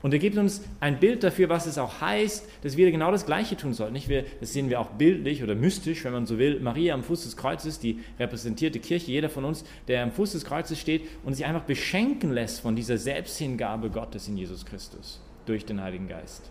Und 0.00 0.12
er 0.12 0.20
gibt 0.20 0.36
uns 0.36 0.62
ein 0.78 1.00
Bild 1.00 1.24
dafür, 1.24 1.48
was 1.48 1.66
es 1.66 1.76
auch 1.76 2.00
heißt, 2.00 2.48
dass 2.62 2.76
wir 2.76 2.90
genau 2.92 3.10
das 3.10 3.26
Gleiche 3.26 3.56
tun 3.56 3.74
sollten. 3.74 3.94
Nicht 3.94 4.08
wir, 4.08 4.24
das 4.40 4.52
sehen 4.52 4.70
wir 4.70 4.80
auch 4.80 4.90
bildlich 4.90 5.42
oder 5.42 5.56
mystisch, 5.56 6.04
wenn 6.04 6.12
man 6.12 6.26
so 6.26 6.38
will. 6.38 6.60
Maria 6.60 6.94
am 6.94 7.02
Fuß 7.02 7.24
des 7.24 7.36
Kreuzes, 7.36 7.80
die 7.80 7.98
repräsentierte 8.18 8.78
Kirche, 8.78 9.10
jeder 9.10 9.28
von 9.28 9.44
uns, 9.44 9.64
der 9.88 10.04
am 10.04 10.12
Fuß 10.12 10.32
des 10.32 10.44
Kreuzes 10.44 10.78
steht 10.78 11.02
und 11.24 11.34
sich 11.34 11.44
einfach 11.44 11.64
beschenken 11.64 12.32
lässt 12.32 12.60
von 12.60 12.76
dieser 12.76 12.96
Selbsthingabe 12.96 13.90
Gottes 13.90 14.28
in 14.28 14.36
Jesus 14.36 14.64
Christus 14.64 15.20
durch 15.46 15.64
den 15.64 15.82
Heiligen 15.82 16.06
Geist. 16.06 16.48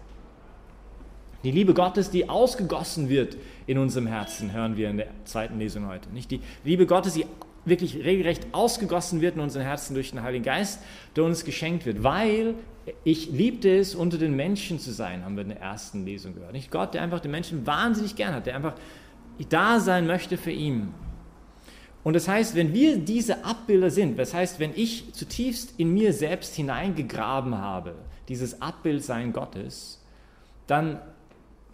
Die 1.43 1.51
Liebe 1.51 1.73
Gottes, 1.73 2.09
die 2.09 2.27
ausgegossen 2.27 3.07
wird 3.07 3.37
in 3.67 3.77
unserem 3.77 4.07
Herzen, 4.07 4.51
hören 4.51 4.75
wir 4.75 4.89
in 4.89 4.97
der 4.97 5.07
zweiten 5.23 5.59
Lesung 5.59 5.87
heute. 5.87 6.09
Nicht 6.09 6.31
die 6.31 6.41
Liebe 6.65 6.85
Gottes, 6.85 7.13
die 7.13 7.25
wirklich 7.67 8.03
regelrecht 8.03 8.47
ausgegossen 8.51 9.21
wird 9.21 9.35
in 9.35 9.41
unseren 9.41 9.63
Herzen 9.63 9.93
durch 9.93 10.11
den 10.11 10.23
Heiligen 10.23 10.43
Geist, 10.43 10.79
der 11.15 11.23
uns 11.23 11.45
geschenkt 11.45 11.85
wird, 11.85 12.03
weil 12.03 12.55
ich 13.03 13.29
liebte 13.29 13.77
es, 13.77 13.95
unter 13.95 14.17
den 14.17 14.35
Menschen 14.35 14.79
zu 14.79 14.91
sein, 14.91 15.25
haben 15.25 15.35
wir 15.35 15.43
in 15.43 15.49
der 15.49 15.59
ersten 15.59 16.05
Lesung 16.05 16.35
gehört. 16.35 16.53
Nicht 16.53 16.71
Gott, 16.71 16.93
der 16.93 17.01
einfach 17.01 17.19
den 17.19 17.31
Menschen 17.31 17.67
wahnsinnig 17.67 18.15
gern 18.15 18.33
hat, 18.33 18.45
der 18.45 18.55
einfach 18.55 18.75
da 19.49 19.79
sein 19.79 20.07
möchte 20.07 20.37
für 20.37 20.51
ihn. 20.51 20.93
Und 22.03 22.13
das 22.13 22.27
heißt, 22.27 22.55
wenn 22.55 22.73
wir 22.73 22.97
diese 22.97 23.43
Abbilder 23.43 23.91
sind, 23.91 24.17
das 24.17 24.33
heißt, 24.33 24.59
wenn 24.59 24.71
ich 24.75 25.13
zutiefst 25.13 25.73
in 25.77 25.93
mir 25.93 26.13
selbst 26.13 26.55
hineingegraben 26.55 27.57
habe, 27.57 27.95
dieses 28.29 28.61
Abbildsein 28.61 29.33
Gottes, 29.33 30.01
dann, 30.67 30.99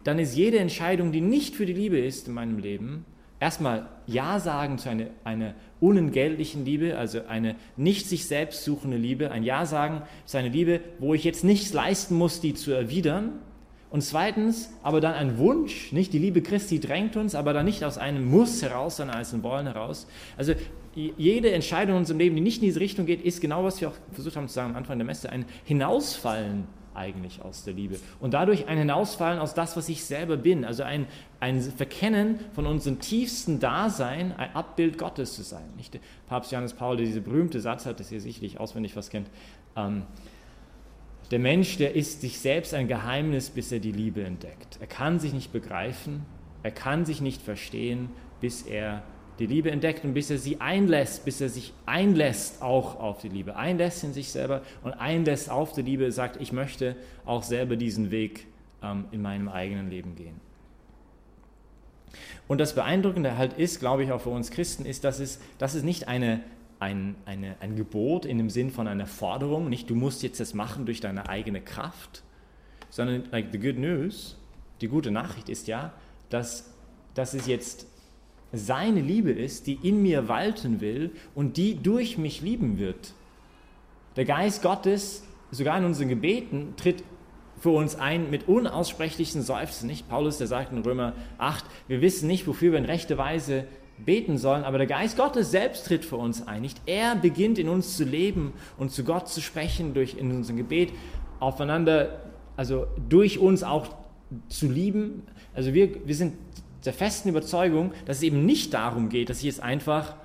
dann 0.03 0.17
ist 0.17 0.35
jede 0.35 0.57
Entscheidung, 0.57 1.11
die 1.11 1.21
nicht 1.21 1.55
für 1.55 1.67
die 1.67 1.73
Liebe 1.73 1.99
ist 1.99 2.27
in 2.27 2.33
meinem 2.33 2.57
Leben, 2.57 3.05
erstmal 3.39 3.87
Ja 4.07 4.39
sagen 4.39 4.77
zu 4.77 4.89
einer, 4.89 5.07
einer 5.23 5.53
unentgeltlichen 5.83 6.63
Liebe, 6.63 6.97
also 6.97 7.25
eine 7.27 7.55
nicht 7.75 8.07
sich 8.07 8.25
selbst 8.25 8.63
suchende 8.63 8.95
Liebe, 8.95 9.31
ein 9.31 9.43
Ja 9.43 9.65
sagen 9.65 10.03
zu 10.25 10.37
einer 10.37 10.47
Liebe, 10.47 10.79
wo 10.99 11.13
ich 11.13 11.25
jetzt 11.25 11.43
nichts 11.43 11.73
leisten 11.73 12.15
muss, 12.15 12.39
die 12.39 12.53
zu 12.53 12.71
erwidern. 12.71 13.33
Und 13.89 14.01
zweitens, 14.01 14.71
aber 14.81 15.01
dann 15.01 15.13
ein 15.13 15.37
Wunsch, 15.37 15.91
nicht 15.91 16.13
die 16.13 16.19
Liebe 16.19 16.41
Christi 16.41 16.79
drängt 16.79 17.17
uns, 17.17 17.35
aber 17.35 17.51
dann 17.51 17.65
nicht 17.65 17.83
aus 17.83 17.97
einem 17.97 18.25
Muss 18.25 18.61
heraus, 18.61 18.95
sondern 18.95 19.19
aus 19.19 19.33
einem 19.33 19.43
Wollen 19.43 19.67
heraus. 19.67 20.07
Also 20.37 20.53
jede 20.95 21.51
Entscheidung 21.51 21.95
in 21.95 21.99
unserem 21.99 22.19
Leben, 22.19 22.35
die 22.35 22.41
nicht 22.41 22.61
in 22.61 22.67
diese 22.67 22.79
Richtung 22.79 23.05
geht, 23.05 23.21
ist 23.21 23.41
genau, 23.41 23.63
was 23.65 23.81
wir 23.81 23.89
auch 23.89 23.95
versucht 24.13 24.37
haben 24.37 24.47
zu 24.47 24.53
sagen 24.53 24.71
am 24.71 24.77
Anfang 24.77 24.97
der 24.97 25.05
Messe, 25.05 25.29
ein 25.29 25.45
Hinausfallen 25.65 26.63
eigentlich 26.95 27.41
aus 27.41 27.63
der 27.63 27.73
Liebe. 27.73 27.99
Und 28.19 28.33
dadurch 28.33 28.67
ein 28.67 28.77
Hinausfallen 28.77 29.39
aus 29.39 29.53
das, 29.53 29.75
was 29.77 29.89
ich 29.89 30.03
selber 30.05 30.37
bin. 30.37 30.65
Also 30.65 30.83
ein, 30.83 31.07
ein 31.39 31.61
Verkennen 31.61 32.39
von 32.53 32.65
unserem 32.65 32.99
tiefsten 32.99 33.59
Dasein, 33.59 34.33
ein 34.37 34.55
Abbild 34.55 34.97
Gottes 34.97 35.33
zu 35.33 35.43
sein. 35.43 35.65
Nicht? 35.77 35.99
Papst 36.27 36.51
Johannes 36.51 36.73
Paul, 36.73 36.97
der 36.97 37.05
diese 37.05 37.21
berühmte 37.21 37.59
Satz 37.59 37.85
hat, 37.85 37.99
das 37.99 38.11
ihr 38.11 38.21
sicherlich 38.21 38.59
auswendig 38.59 38.95
was 38.95 39.09
kennt. 39.09 39.29
Ähm, 39.75 40.03
der 41.31 41.39
Mensch, 41.39 41.77
der 41.77 41.95
ist 41.95 42.21
sich 42.21 42.39
selbst 42.39 42.73
ein 42.73 42.87
Geheimnis, 42.87 43.49
bis 43.49 43.71
er 43.71 43.79
die 43.79 43.91
Liebe 43.91 44.23
entdeckt. 44.23 44.77
Er 44.79 44.87
kann 44.87 45.19
sich 45.19 45.33
nicht 45.33 45.51
begreifen, 45.51 46.25
er 46.61 46.71
kann 46.71 47.05
sich 47.05 47.21
nicht 47.21 47.41
verstehen, 47.41 48.09
bis 48.39 48.61
er 48.63 49.03
die 49.39 49.45
Liebe 49.45 49.71
entdeckt 49.71 50.03
und 50.03 50.13
bis 50.13 50.29
er 50.29 50.37
sie 50.37 50.61
einlässt, 50.61 51.25
bis 51.25 51.41
er 51.41 51.49
sich 51.49 51.73
einlässt 51.85 52.61
auch 52.61 52.99
auf 52.99 53.21
die 53.21 53.29
Liebe, 53.29 53.55
einlässt 53.55 54.03
in 54.03 54.13
sich 54.13 54.31
selber 54.31 54.61
und 54.83 54.93
einlässt 54.93 55.49
auf 55.49 55.73
die 55.73 55.81
Liebe, 55.81 56.11
sagt, 56.11 56.39
ich 56.41 56.51
möchte 56.51 56.95
auch 57.25 57.43
selber 57.43 57.75
diesen 57.75 58.11
Weg 58.11 58.47
ähm, 58.83 59.05
in 59.11 59.21
meinem 59.21 59.49
eigenen 59.49 59.89
Leben 59.89 60.15
gehen. 60.15 60.39
Und 62.47 62.59
das 62.59 62.75
Beeindruckende 62.75 63.37
halt 63.37 63.53
ist, 63.53 63.79
glaube 63.79 64.03
ich, 64.03 64.11
auch 64.11 64.21
für 64.21 64.29
uns 64.29 64.51
Christen, 64.51 64.85
ist, 64.85 65.03
dass 65.03 65.19
es, 65.19 65.39
dass 65.57 65.73
es 65.73 65.83
nicht 65.83 66.07
eine, 66.07 66.41
ein, 66.79 67.15
eine, 67.25 67.55
ein 67.61 67.75
Gebot 67.75 68.25
in 68.25 68.37
dem 68.37 68.49
Sinn 68.49 68.69
von 68.69 68.87
einer 68.87 69.07
Forderung, 69.07 69.69
nicht 69.69 69.89
du 69.89 69.95
musst 69.95 70.21
jetzt 70.21 70.39
das 70.39 70.53
machen 70.53 70.85
durch 70.85 70.99
deine 70.99 71.29
eigene 71.29 71.61
Kraft, 71.61 72.23
sondern 72.89 73.23
like 73.31 73.47
the 73.51 73.57
good 73.57 73.77
news, 73.77 74.37
die 74.81 74.87
gute 74.87 75.09
Nachricht 75.09 75.49
ist 75.49 75.67
ja, 75.67 75.93
dass, 76.29 76.71
dass 77.15 77.33
es 77.33 77.47
jetzt 77.47 77.87
seine 78.53 79.01
Liebe 79.01 79.31
ist, 79.31 79.67
die 79.67 79.79
in 79.81 80.01
mir 80.01 80.27
walten 80.27 80.79
will 80.79 81.11
und 81.33 81.57
die 81.57 81.75
durch 81.75 82.17
mich 82.17 82.41
lieben 82.41 82.77
wird. 82.77 83.13
Der 84.15 84.25
Geist 84.25 84.61
Gottes, 84.61 85.23
sogar 85.51 85.77
in 85.79 85.85
unseren 85.85 86.07
Gebeten, 86.07 86.75
tritt 86.77 87.03
für 87.59 87.71
uns 87.71 87.95
ein 87.95 88.29
mit 88.29 88.47
unaussprechlichen 88.47 89.41
Seufzen. 89.41 89.87
Nicht 89.87 90.07
Paulus, 90.07 90.37
der 90.37 90.47
sagt 90.47 90.71
in 90.71 90.79
Römer 90.79 91.13
8, 91.39 91.65
wir 91.87 92.01
wissen 92.01 92.27
nicht, 92.27 92.45
wofür 92.45 92.71
wir 92.73 92.79
in 92.79 92.85
rechter 92.85 93.17
Weise 93.17 93.65
beten 93.97 94.37
sollen, 94.37 94.63
aber 94.63 94.77
der 94.77 94.87
Geist 94.87 95.17
Gottes 95.17 95.51
selbst 95.51 95.87
tritt 95.87 96.05
für 96.05 96.17
uns 96.17 96.47
ein. 96.47 96.61
Nicht 96.61 96.81
er 96.85 97.15
beginnt 97.15 97.57
in 97.57 97.69
uns 97.69 97.97
zu 97.97 98.03
leben 98.03 98.53
und 98.77 98.91
zu 98.91 99.03
Gott 99.03 99.29
zu 99.29 99.41
sprechen 99.41 99.93
durch 99.93 100.15
in 100.17 100.31
unserem 100.31 100.57
Gebet 100.57 100.91
aufeinander, 101.39 102.21
also 102.55 102.87
durch 103.09 103.39
uns 103.39 103.63
auch 103.63 103.87
zu 104.49 104.67
lieben. 104.67 105.23
Also 105.53 105.73
wir, 105.73 106.07
wir 106.07 106.15
sind 106.15 106.33
der 106.85 106.93
festen 106.93 107.29
Überzeugung, 107.29 107.93
dass 108.05 108.17
es 108.17 108.23
eben 108.23 108.45
nicht 108.45 108.73
darum 108.73 109.09
geht, 109.09 109.29
dass 109.29 109.41
ich 109.41 109.49
es 109.49 109.59
einfach 109.59 110.15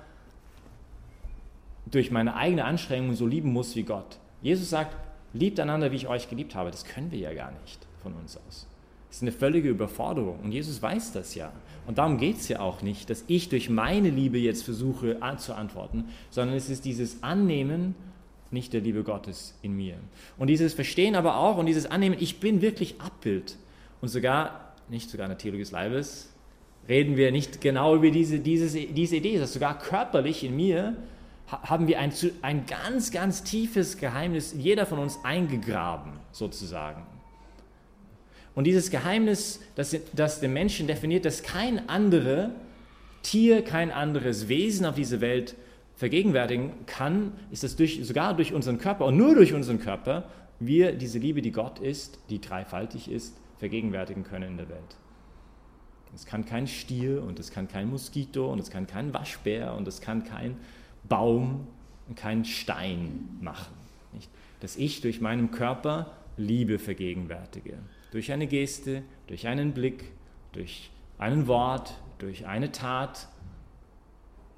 durch 1.85 2.11
meine 2.11 2.35
eigene 2.35 2.65
Anstrengung 2.65 3.15
so 3.15 3.25
lieben 3.25 3.51
muss 3.51 3.75
wie 3.75 3.83
Gott. 3.83 4.19
Jesus 4.41 4.69
sagt, 4.69 4.95
liebt 5.33 5.59
einander, 5.59 5.91
wie 5.91 5.95
ich 5.95 6.07
euch 6.07 6.29
geliebt 6.29 6.55
habe. 6.55 6.71
Das 6.71 6.85
können 6.85 7.11
wir 7.11 7.19
ja 7.19 7.33
gar 7.33 7.51
nicht 7.51 7.79
von 8.01 8.13
uns 8.13 8.37
aus. 8.37 8.67
Das 9.07 9.17
ist 9.17 9.21
eine 9.23 9.31
völlige 9.31 9.69
Überforderung 9.69 10.39
und 10.43 10.51
Jesus 10.51 10.81
weiß 10.81 11.13
das 11.13 11.33
ja. 11.33 11.51
Und 11.87 11.97
darum 11.97 12.19
geht 12.19 12.37
es 12.37 12.47
ja 12.47 12.59
auch 12.59 12.83
nicht, 12.83 13.09
dass 13.09 13.23
ich 13.27 13.49
durch 13.49 13.69
meine 13.69 14.11
Liebe 14.11 14.37
jetzt 14.37 14.63
versuche 14.63 15.17
zu 15.37 15.55
antworten, 15.55 16.05
sondern 16.29 16.55
es 16.55 16.69
ist 16.69 16.85
dieses 16.85 17.23
Annehmen 17.23 17.95
nicht 18.51 18.73
der 18.73 18.81
Liebe 18.81 19.03
Gottes 19.03 19.57
in 19.63 19.75
mir. 19.75 19.95
Und 20.37 20.47
dieses 20.47 20.73
Verstehen 20.75 21.15
aber 21.15 21.37
auch 21.37 21.57
und 21.57 21.65
dieses 21.65 21.87
Annehmen, 21.87 22.17
ich 22.19 22.39
bin 22.39 22.61
wirklich 22.61 23.01
Abbild. 23.01 23.57
Und 24.01 24.09
sogar, 24.09 24.73
nicht 24.89 25.09
sogar 25.09 25.25
in 25.25 25.31
der 25.31 25.37
Theologie 25.37 25.63
des 25.63 25.71
Leibes, 25.71 26.31
reden 26.89 27.15
wir 27.15 27.31
nicht 27.31 27.61
genau 27.61 27.95
über 27.95 28.09
diese, 28.09 28.39
diese, 28.39 28.79
diese 28.79 29.15
Idee, 29.15 29.37
dass 29.37 29.53
sogar 29.53 29.77
körperlich 29.77 30.43
in 30.43 30.55
mir 30.55 30.97
haben 31.47 31.87
wir 31.87 31.99
ein, 31.99 32.11
ein 32.41 32.65
ganz, 32.65 33.11
ganz 33.11 33.43
tiefes 33.43 33.97
Geheimnis, 33.97 34.53
jeder 34.57 34.85
von 34.85 34.99
uns 34.99 35.17
eingegraben, 35.23 36.13
sozusagen. 36.31 37.03
Und 38.55 38.65
dieses 38.65 38.91
Geheimnis, 38.91 39.61
das, 39.75 39.95
das 40.13 40.41
den 40.41 40.53
Menschen 40.53 40.87
definiert, 40.87 41.25
dass 41.25 41.43
kein 41.43 41.89
anderes 41.89 42.49
Tier, 43.23 43.63
kein 43.63 43.91
anderes 43.91 44.47
Wesen 44.47 44.85
auf 44.85 44.95
dieser 44.95 45.21
Welt 45.21 45.55
vergegenwärtigen 45.95 46.71
kann, 46.85 47.33
ist 47.51 47.63
dass 47.63 47.75
durch, 47.75 47.99
sogar 48.03 48.35
durch 48.35 48.53
unseren 48.53 48.77
Körper 48.77 49.05
und 49.05 49.17
nur 49.17 49.35
durch 49.35 49.53
unseren 49.53 49.79
Körper 49.79 50.29
wir 50.59 50.93
diese 50.93 51.19
Liebe, 51.19 51.41
die 51.41 51.51
Gott 51.51 51.79
ist, 51.79 52.19
die 52.29 52.39
dreifaltig 52.39 53.11
ist, 53.11 53.35
vergegenwärtigen 53.57 54.23
können 54.23 54.51
in 54.51 54.57
der 54.57 54.69
Welt. 54.69 54.97
Es 56.15 56.25
kann 56.25 56.45
kein 56.45 56.67
Stier 56.67 57.23
und 57.23 57.39
es 57.39 57.51
kann 57.51 57.67
kein 57.67 57.89
Moskito 57.89 58.51
und 58.51 58.59
es 58.59 58.69
kann 58.69 58.87
kein 58.87 59.13
Waschbär 59.13 59.75
und 59.75 59.87
es 59.87 60.01
kann 60.01 60.23
kein 60.23 60.57
Baum 61.07 61.67
und 62.07 62.15
kein 62.15 62.45
Stein 62.45 63.37
machen. 63.41 63.73
Nicht? 64.13 64.29
Dass 64.59 64.75
ich 64.75 65.01
durch 65.01 65.21
meinen 65.21 65.51
Körper 65.51 66.11
Liebe 66.37 66.79
vergegenwärtige. 66.79 67.77
Durch 68.11 68.31
eine 68.31 68.47
Geste, 68.47 69.03
durch 69.27 69.47
einen 69.47 69.73
Blick, 69.73 70.11
durch 70.51 70.89
ein 71.17 71.47
Wort, 71.47 71.95
durch 72.17 72.47
eine 72.47 72.71
Tat, 72.71 73.27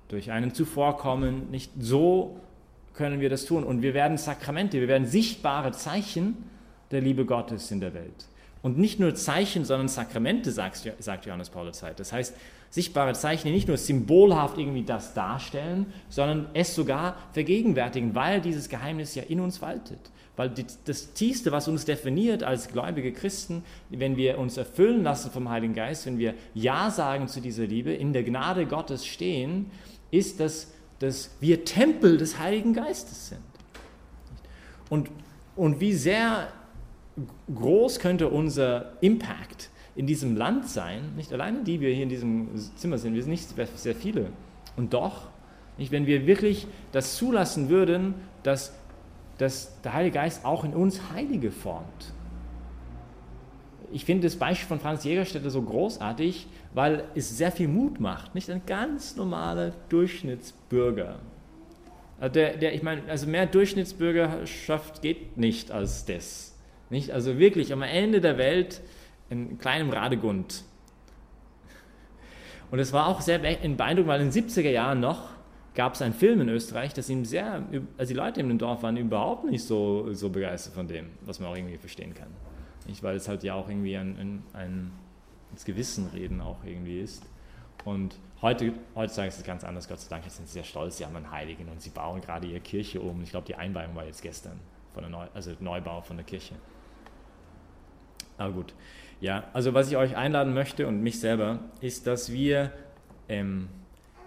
durch 0.08 0.32
einen 0.32 0.54
Zuvorkommen. 0.54 1.50
Nicht 1.52 1.72
so 1.80 2.40
können 2.94 3.20
wir 3.20 3.30
das 3.30 3.46
tun. 3.46 3.64
Und 3.64 3.82
wir 3.82 3.94
werden 3.94 4.18
Sakramente, 4.18 4.80
wir 4.80 4.88
werden 4.88 5.08
sichtbare 5.08 5.72
Zeichen 5.72 6.38
der 6.92 7.02
Liebe 7.02 7.26
Gottes 7.26 7.72
in 7.72 7.80
der 7.80 7.94
Welt. 7.94 8.28
Und 8.62 8.78
nicht 8.78 9.00
nur 9.00 9.16
Zeichen, 9.16 9.66
sondern 9.66 9.88
Sakramente, 9.88 10.52
sagt, 10.52 11.26
Johannes 11.26 11.50
Paul 11.50 11.68
II. 11.68 11.90
Das 11.96 12.14
heißt, 12.14 12.36
sichtbare 12.70 13.14
Zeichen, 13.14 13.48
die 13.48 13.54
nicht 13.54 13.68
nur 13.68 13.78
symbolhaft 13.78 14.58
irgendwie 14.58 14.84
das 14.84 15.14
darstellen, 15.14 15.88
sondern 16.10 16.48
es 16.54 16.76
sogar 16.76 17.18
vergegenwärtigen, 17.34 18.14
weil 18.14 18.40
dieses 18.40 18.70
Geheimnis 18.70 19.16
ja 19.16 19.24
in 19.24 19.40
uns 19.40 19.62
waltet. 19.62 20.00
Weil 20.38 20.54
das 20.86 21.14
Tiefste, 21.14 21.52
was 21.52 21.68
uns 21.68 21.86
definiert 21.86 22.44
als 22.44 22.70
gläubige 22.70 23.12
Christen, 23.12 23.64
wenn 23.90 24.16
wir 24.16 24.38
uns 24.38 24.58
erfüllen 24.58 25.04
lassen 25.04 25.32
vom 25.32 25.50
Heiligen 25.50 25.74
Geist, 25.74 26.06
wenn 26.06 26.18
wir 26.18 26.36
Ja 26.54 26.90
sagen 26.90 27.28
zu 27.28 27.42
dieser 27.42 27.66
Liebe, 27.66 27.92
in 27.92 28.14
der 28.14 28.24
Gnade 28.24 28.66
Gottes 28.66 29.06
stehen, 29.06 29.70
ist, 30.10 30.40
dass, 30.40 30.72
dass 31.00 31.32
wir 31.42 31.66
Tempel 31.66 32.18
des 32.18 32.40
Heiligen 32.40 32.74
Geistes 32.74 33.30
sind. 33.30 33.42
Und, 34.90 35.10
und 35.56 35.80
wie 35.80 35.94
sehr 35.94 36.48
groß 37.54 38.00
könnte 38.00 38.30
unser 38.30 38.94
Impact 39.02 39.70
in 39.96 40.08
diesem 40.08 40.36
Land 40.38 40.68
sein, 40.68 41.14
nicht 41.16 41.34
alleine 41.34 41.64
die 41.64 41.82
wir 41.82 41.94
hier 41.94 42.04
in 42.04 42.10
diesem 42.10 42.50
Zimmer 42.76 42.98
sind, 42.98 43.14
wir 43.14 43.22
sind 43.22 43.32
nicht 43.32 43.54
sehr 43.76 43.96
viele. 43.96 44.28
Und 44.78 44.94
doch, 44.94 45.30
nicht, 45.78 45.92
wenn 45.92 46.06
wir 46.06 46.28
wirklich 46.28 46.68
das 46.92 47.18
zulassen 47.18 47.70
würden, 47.70 48.14
dass, 48.44 48.74
dass 49.38 49.82
der 49.82 49.94
Heilige 49.94 50.16
Geist 50.16 50.46
auch 50.46 50.64
in 50.64 50.74
uns 50.74 51.12
Heilige 51.14 51.52
formt. 51.52 52.14
Ich 53.92 54.06
finde 54.06 54.28
das 54.28 54.38
Beispiel 54.38 54.68
von 54.68 54.80
Franz 54.80 55.04
Jägerstätter 55.04 55.50
so 55.50 55.62
großartig, 55.62 56.48
weil 56.74 57.04
es 57.16 57.38
sehr 57.38 57.52
viel 57.52 57.68
Mut 57.68 58.00
macht. 58.00 58.36
Nicht 58.36 58.50
ein 58.50 58.62
ganz 58.66 59.18
normaler 59.18 59.74
Durchschnittsbürger. 59.90 61.20
Also 62.20 62.34
der, 62.34 62.58
der, 62.58 62.74
ich 62.74 62.84
meine, 62.84 63.02
also 63.10 63.28
mehr 63.28 63.48
Durchschnittsbürgerschaft 63.48 65.02
geht 65.02 65.38
nicht 65.38 65.72
als 65.72 66.06
das. 66.06 66.51
Nicht? 66.92 67.12
Also 67.12 67.40
wirklich 67.40 67.74
am 67.74 67.82
Ende 67.82 68.22
der 68.22 68.38
Welt 68.38 68.82
in 69.30 69.58
kleinem 69.58 69.90
Radegund. 69.90 70.66
Und 72.70 72.80
es 72.80 72.94
war 72.94 73.08
auch 73.08 73.22
sehr 73.22 73.40
beeindruckend, 73.40 74.08
weil 74.08 74.22
in 74.22 74.30
den 74.30 74.48
70er 74.48 74.70
Jahren 74.70 75.00
noch 75.00 75.30
gab 75.74 75.94
es 75.94 76.02
einen 76.02 76.14
Film 76.14 76.42
in 76.42 76.50
Österreich, 76.50 76.94
das 76.94 77.10
ihm 77.10 77.24
sehr, 77.24 77.64
also 77.98 78.14
die 78.14 78.18
Leute 78.18 78.42
in 78.42 78.50
dem 78.50 78.58
Dorf 78.58 78.84
waren 78.84 78.98
überhaupt 78.98 79.46
nicht 79.46 79.64
so, 79.64 80.14
so 80.14 80.30
begeistert 80.30 80.74
von 80.74 80.88
dem, 80.88 81.08
was 81.22 81.40
man 81.40 81.50
auch 81.50 81.56
irgendwie 81.56 81.78
verstehen 81.78 82.14
kann. 82.14 82.28
Nicht? 82.88 83.02
Weil 83.04 83.16
es 83.16 83.28
halt 83.28 83.44
ja 83.44 83.56
auch 83.56 83.70
irgendwie 83.70 83.96
ein, 83.96 84.18
ein, 84.18 84.44
ein 84.54 84.92
ins 85.52 85.64
Gewissen 85.64 86.08
reden 86.14 86.42
auch 86.42 86.64
irgendwie 86.66 87.00
ist. 87.00 87.26
Und 87.86 88.18
heute, 88.42 88.74
heutzutage 88.96 89.30
ist 89.30 89.38
es 89.38 89.44
ganz 89.44 89.64
anders, 89.64 89.88
Gott 89.88 90.00
sei 90.00 90.10
Dank, 90.10 90.26
jetzt 90.26 90.38
sind 90.38 90.48
sie 90.48 90.54
sehr 90.54 90.64
stolz, 90.66 90.98
sie 90.98 91.06
haben 91.06 91.16
einen 91.16 91.32
Heiligen 91.32 91.70
und 91.70 91.82
sie 91.82 91.90
bauen 91.90 92.20
gerade 92.20 92.48
ihre 92.48 92.60
Kirche 92.60 93.00
um. 93.00 93.22
Ich 93.24 93.32
glaube, 93.32 93.48
die 93.48 93.56
Einweihung 93.56 93.96
war 93.96 94.06
jetzt 94.06 94.22
gestern, 94.22 94.60
von 94.94 95.04
der 95.04 95.10
Neu 95.10 95.26
also 95.34 95.52
Neubau 95.62 96.02
von 96.02 96.18
der 96.18 96.26
Kirche. 96.26 96.56
Aber 98.42 98.54
gut. 98.54 98.74
Ja, 99.20 99.44
also 99.54 99.76
was 99.76 99.90
ich 99.92 99.98
euch 99.98 100.18
einladen 100.18 100.56
möchte 100.56 100.88
und 100.88 101.04
mich 101.04 101.20
selber, 101.20 101.60
ist, 101.80 102.08
dass 102.08 102.32
wir 102.32 102.72
ähm, 103.30 103.68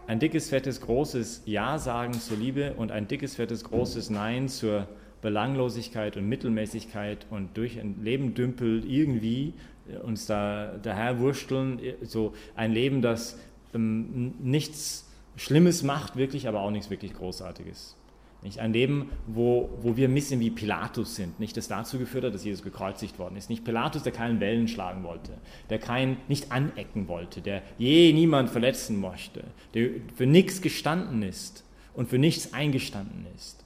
ein 0.06 0.20
dickes, 0.20 0.50
fettes, 0.50 0.80
großes 0.80 1.42
Ja 1.46 1.78
sagen 1.78 2.12
zur 2.12 2.36
Liebe 2.36 2.74
und 2.74 2.92
ein 2.92 3.08
dickes, 3.08 3.34
fettes, 3.34 3.64
großes 3.64 4.10
Nein 4.10 4.48
zur 4.48 4.86
Belanglosigkeit 5.20 6.16
und 6.16 6.28
Mittelmäßigkeit 6.28 7.26
und 7.30 7.56
durch 7.56 7.80
ein 7.80 8.04
Leben 8.04 8.34
dümpelt 8.34 8.84
irgendwie 8.84 9.54
äh, 9.92 9.96
uns 9.96 10.26
da 10.26 10.78
daher 10.80 11.18
wursteln, 11.18 11.80
äh, 11.80 11.94
so 12.02 12.34
ein 12.54 12.70
Leben, 12.70 13.02
das 13.02 13.36
ähm, 13.74 14.34
nichts 14.38 15.10
Schlimmes 15.36 15.82
macht, 15.82 16.14
wirklich, 16.14 16.46
aber 16.46 16.60
auch 16.60 16.70
nichts 16.70 16.88
wirklich 16.88 17.14
Großartiges. 17.14 17.96
Nicht? 18.44 18.58
Ein 18.58 18.74
Leben, 18.74 19.08
wo, 19.26 19.70
wo 19.80 19.96
wir 19.96 20.06
ein 20.06 20.14
bisschen 20.14 20.38
wie 20.38 20.50
Pilatus 20.50 21.16
sind, 21.16 21.40
nicht 21.40 21.56
das 21.56 21.66
dazu 21.66 21.98
geführt 21.98 22.24
hat, 22.24 22.34
dass 22.34 22.44
Jesus 22.44 22.62
gekreuzigt 22.62 23.18
worden 23.18 23.36
ist. 23.36 23.48
Nicht 23.48 23.64
Pilatus, 23.64 24.02
der 24.02 24.12
keinen 24.12 24.38
Wellen 24.38 24.68
schlagen 24.68 25.02
wollte, 25.02 25.32
der 25.70 25.78
kein, 25.78 26.18
nicht 26.28 26.52
anecken 26.52 27.08
wollte, 27.08 27.40
der 27.40 27.62
je 27.78 28.12
niemand 28.12 28.50
verletzen 28.50 29.00
möchte, 29.00 29.44
der 29.72 29.88
für 30.14 30.26
nichts 30.26 30.60
gestanden 30.60 31.22
ist 31.22 31.64
und 31.94 32.10
für 32.10 32.18
nichts 32.18 32.52
eingestanden 32.52 33.26
ist. 33.34 33.64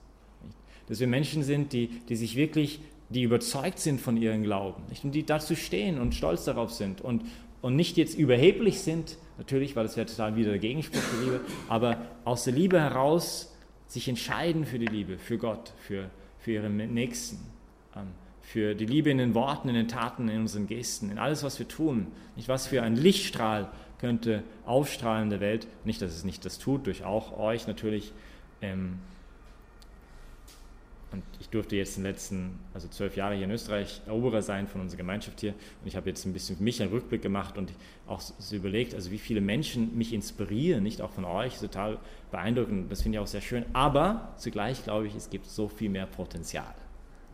Dass 0.86 1.00
wir 1.00 1.08
Menschen 1.08 1.42
sind, 1.42 1.72
die, 1.72 1.88
die 2.08 2.14
sich 2.14 2.36
wirklich, 2.36 2.80
die 3.08 3.24
überzeugt 3.24 3.80
sind 3.80 4.00
von 4.00 4.16
ihrem 4.16 4.44
Glauben 4.44 4.84
nicht? 4.90 5.02
und 5.02 5.10
die 5.10 5.26
dazu 5.26 5.56
stehen 5.56 5.98
und 5.98 6.14
stolz 6.14 6.44
darauf 6.44 6.72
sind 6.72 7.00
und, 7.00 7.24
und 7.62 7.74
nicht 7.74 7.96
jetzt 7.96 8.16
überheblich 8.16 8.78
sind, 8.78 9.18
natürlich, 9.38 9.74
weil 9.74 9.82
das 9.82 9.96
wäre 9.96 10.06
total 10.06 10.36
wieder 10.36 10.50
der 10.50 10.60
Gegenspruch 10.60 11.02
der 11.14 11.24
Liebe, 11.24 11.40
aber 11.68 12.00
aus 12.24 12.44
der 12.44 12.52
Liebe 12.52 12.80
heraus 12.80 13.52
sich 13.88 14.08
entscheiden 14.08 14.64
für 14.64 14.78
die 14.78 14.86
Liebe, 14.86 15.18
für 15.18 15.38
Gott, 15.38 15.72
für, 15.80 16.10
für 16.38 16.52
ihre 16.52 16.70
Nächsten, 16.70 17.38
ähm, 17.96 18.08
für 18.42 18.74
die 18.74 18.86
Liebe 18.86 19.10
in 19.10 19.18
den 19.18 19.34
Worten, 19.34 19.68
in 19.68 19.74
den 19.74 19.88
Taten, 19.88 20.28
in 20.28 20.40
unseren 20.40 20.66
Gesten, 20.66 21.10
in 21.10 21.18
alles, 21.18 21.42
was 21.42 21.58
wir 21.58 21.68
tun. 21.68 22.06
Nicht 22.36 22.48
was 22.48 22.66
für 22.66 22.82
ein 22.82 22.96
Lichtstrahl 22.96 23.70
könnte 23.98 24.42
aufstrahlen 24.64 25.28
der 25.28 25.40
Welt. 25.40 25.66
Nicht, 25.84 26.00
dass 26.00 26.14
es 26.14 26.24
nicht 26.24 26.44
das 26.44 26.58
tut, 26.58 26.86
durch 26.86 27.04
auch 27.04 27.38
euch 27.38 27.66
natürlich. 27.66 28.12
Ähm, 28.62 28.98
und 31.10 31.22
ich 31.40 31.48
durfte 31.48 31.76
jetzt 31.76 31.96
in 31.96 32.04
den 32.04 32.12
letzten, 32.12 32.58
also 32.74 32.86
zwölf 32.88 33.16
Jahre 33.16 33.34
hier 33.34 33.44
in 33.44 33.50
Österreich 33.50 34.02
Eroberer 34.06 34.42
sein 34.42 34.68
von 34.68 34.82
unserer 34.82 34.98
Gemeinschaft 34.98 35.40
hier. 35.40 35.52
Und 35.52 35.86
ich 35.86 35.96
habe 35.96 36.08
jetzt 36.08 36.26
ein 36.26 36.34
bisschen 36.34 36.56
für 36.56 36.62
mich 36.62 36.82
einen 36.82 36.90
Rückblick 36.90 37.22
gemacht 37.22 37.56
und 37.56 37.72
auch 38.06 38.20
so 38.20 38.56
überlegt, 38.56 38.94
also 38.94 39.10
wie 39.10 39.18
viele 39.18 39.40
Menschen 39.40 39.96
mich 39.96 40.12
inspirieren, 40.12 40.82
nicht 40.82 41.00
auch 41.00 41.10
von 41.10 41.24
euch, 41.24 41.58
total 41.58 41.98
beeindruckend. 42.30 42.92
Das 42.92 43.02
finde 43.02 43.16
ich 43.16 43.20
auch 43.20 43.26
sehr 43.26 43.40
schön. 43.40 43.64
Aber 43.72 44.34
zugleich 44.36 44.84
glaube 44.84 45.06
ich, 45.06 45.14
es 45.14 45.30
gibt 45.30 45.46
so 45.46 45.68
viel 45.68 45.88
mehr 45.88 46.06
Potenzial. 46.06 46.74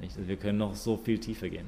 Nicht? 0.01 0.17
Also 0.17 0.29
wir 0.29 0.37
können 0.37 0.59
noch 0.59 0.77
so 0.77 0.97
viel 0.97 1.19
tiefer 1.19 1.49
gehen. 1.49 1.67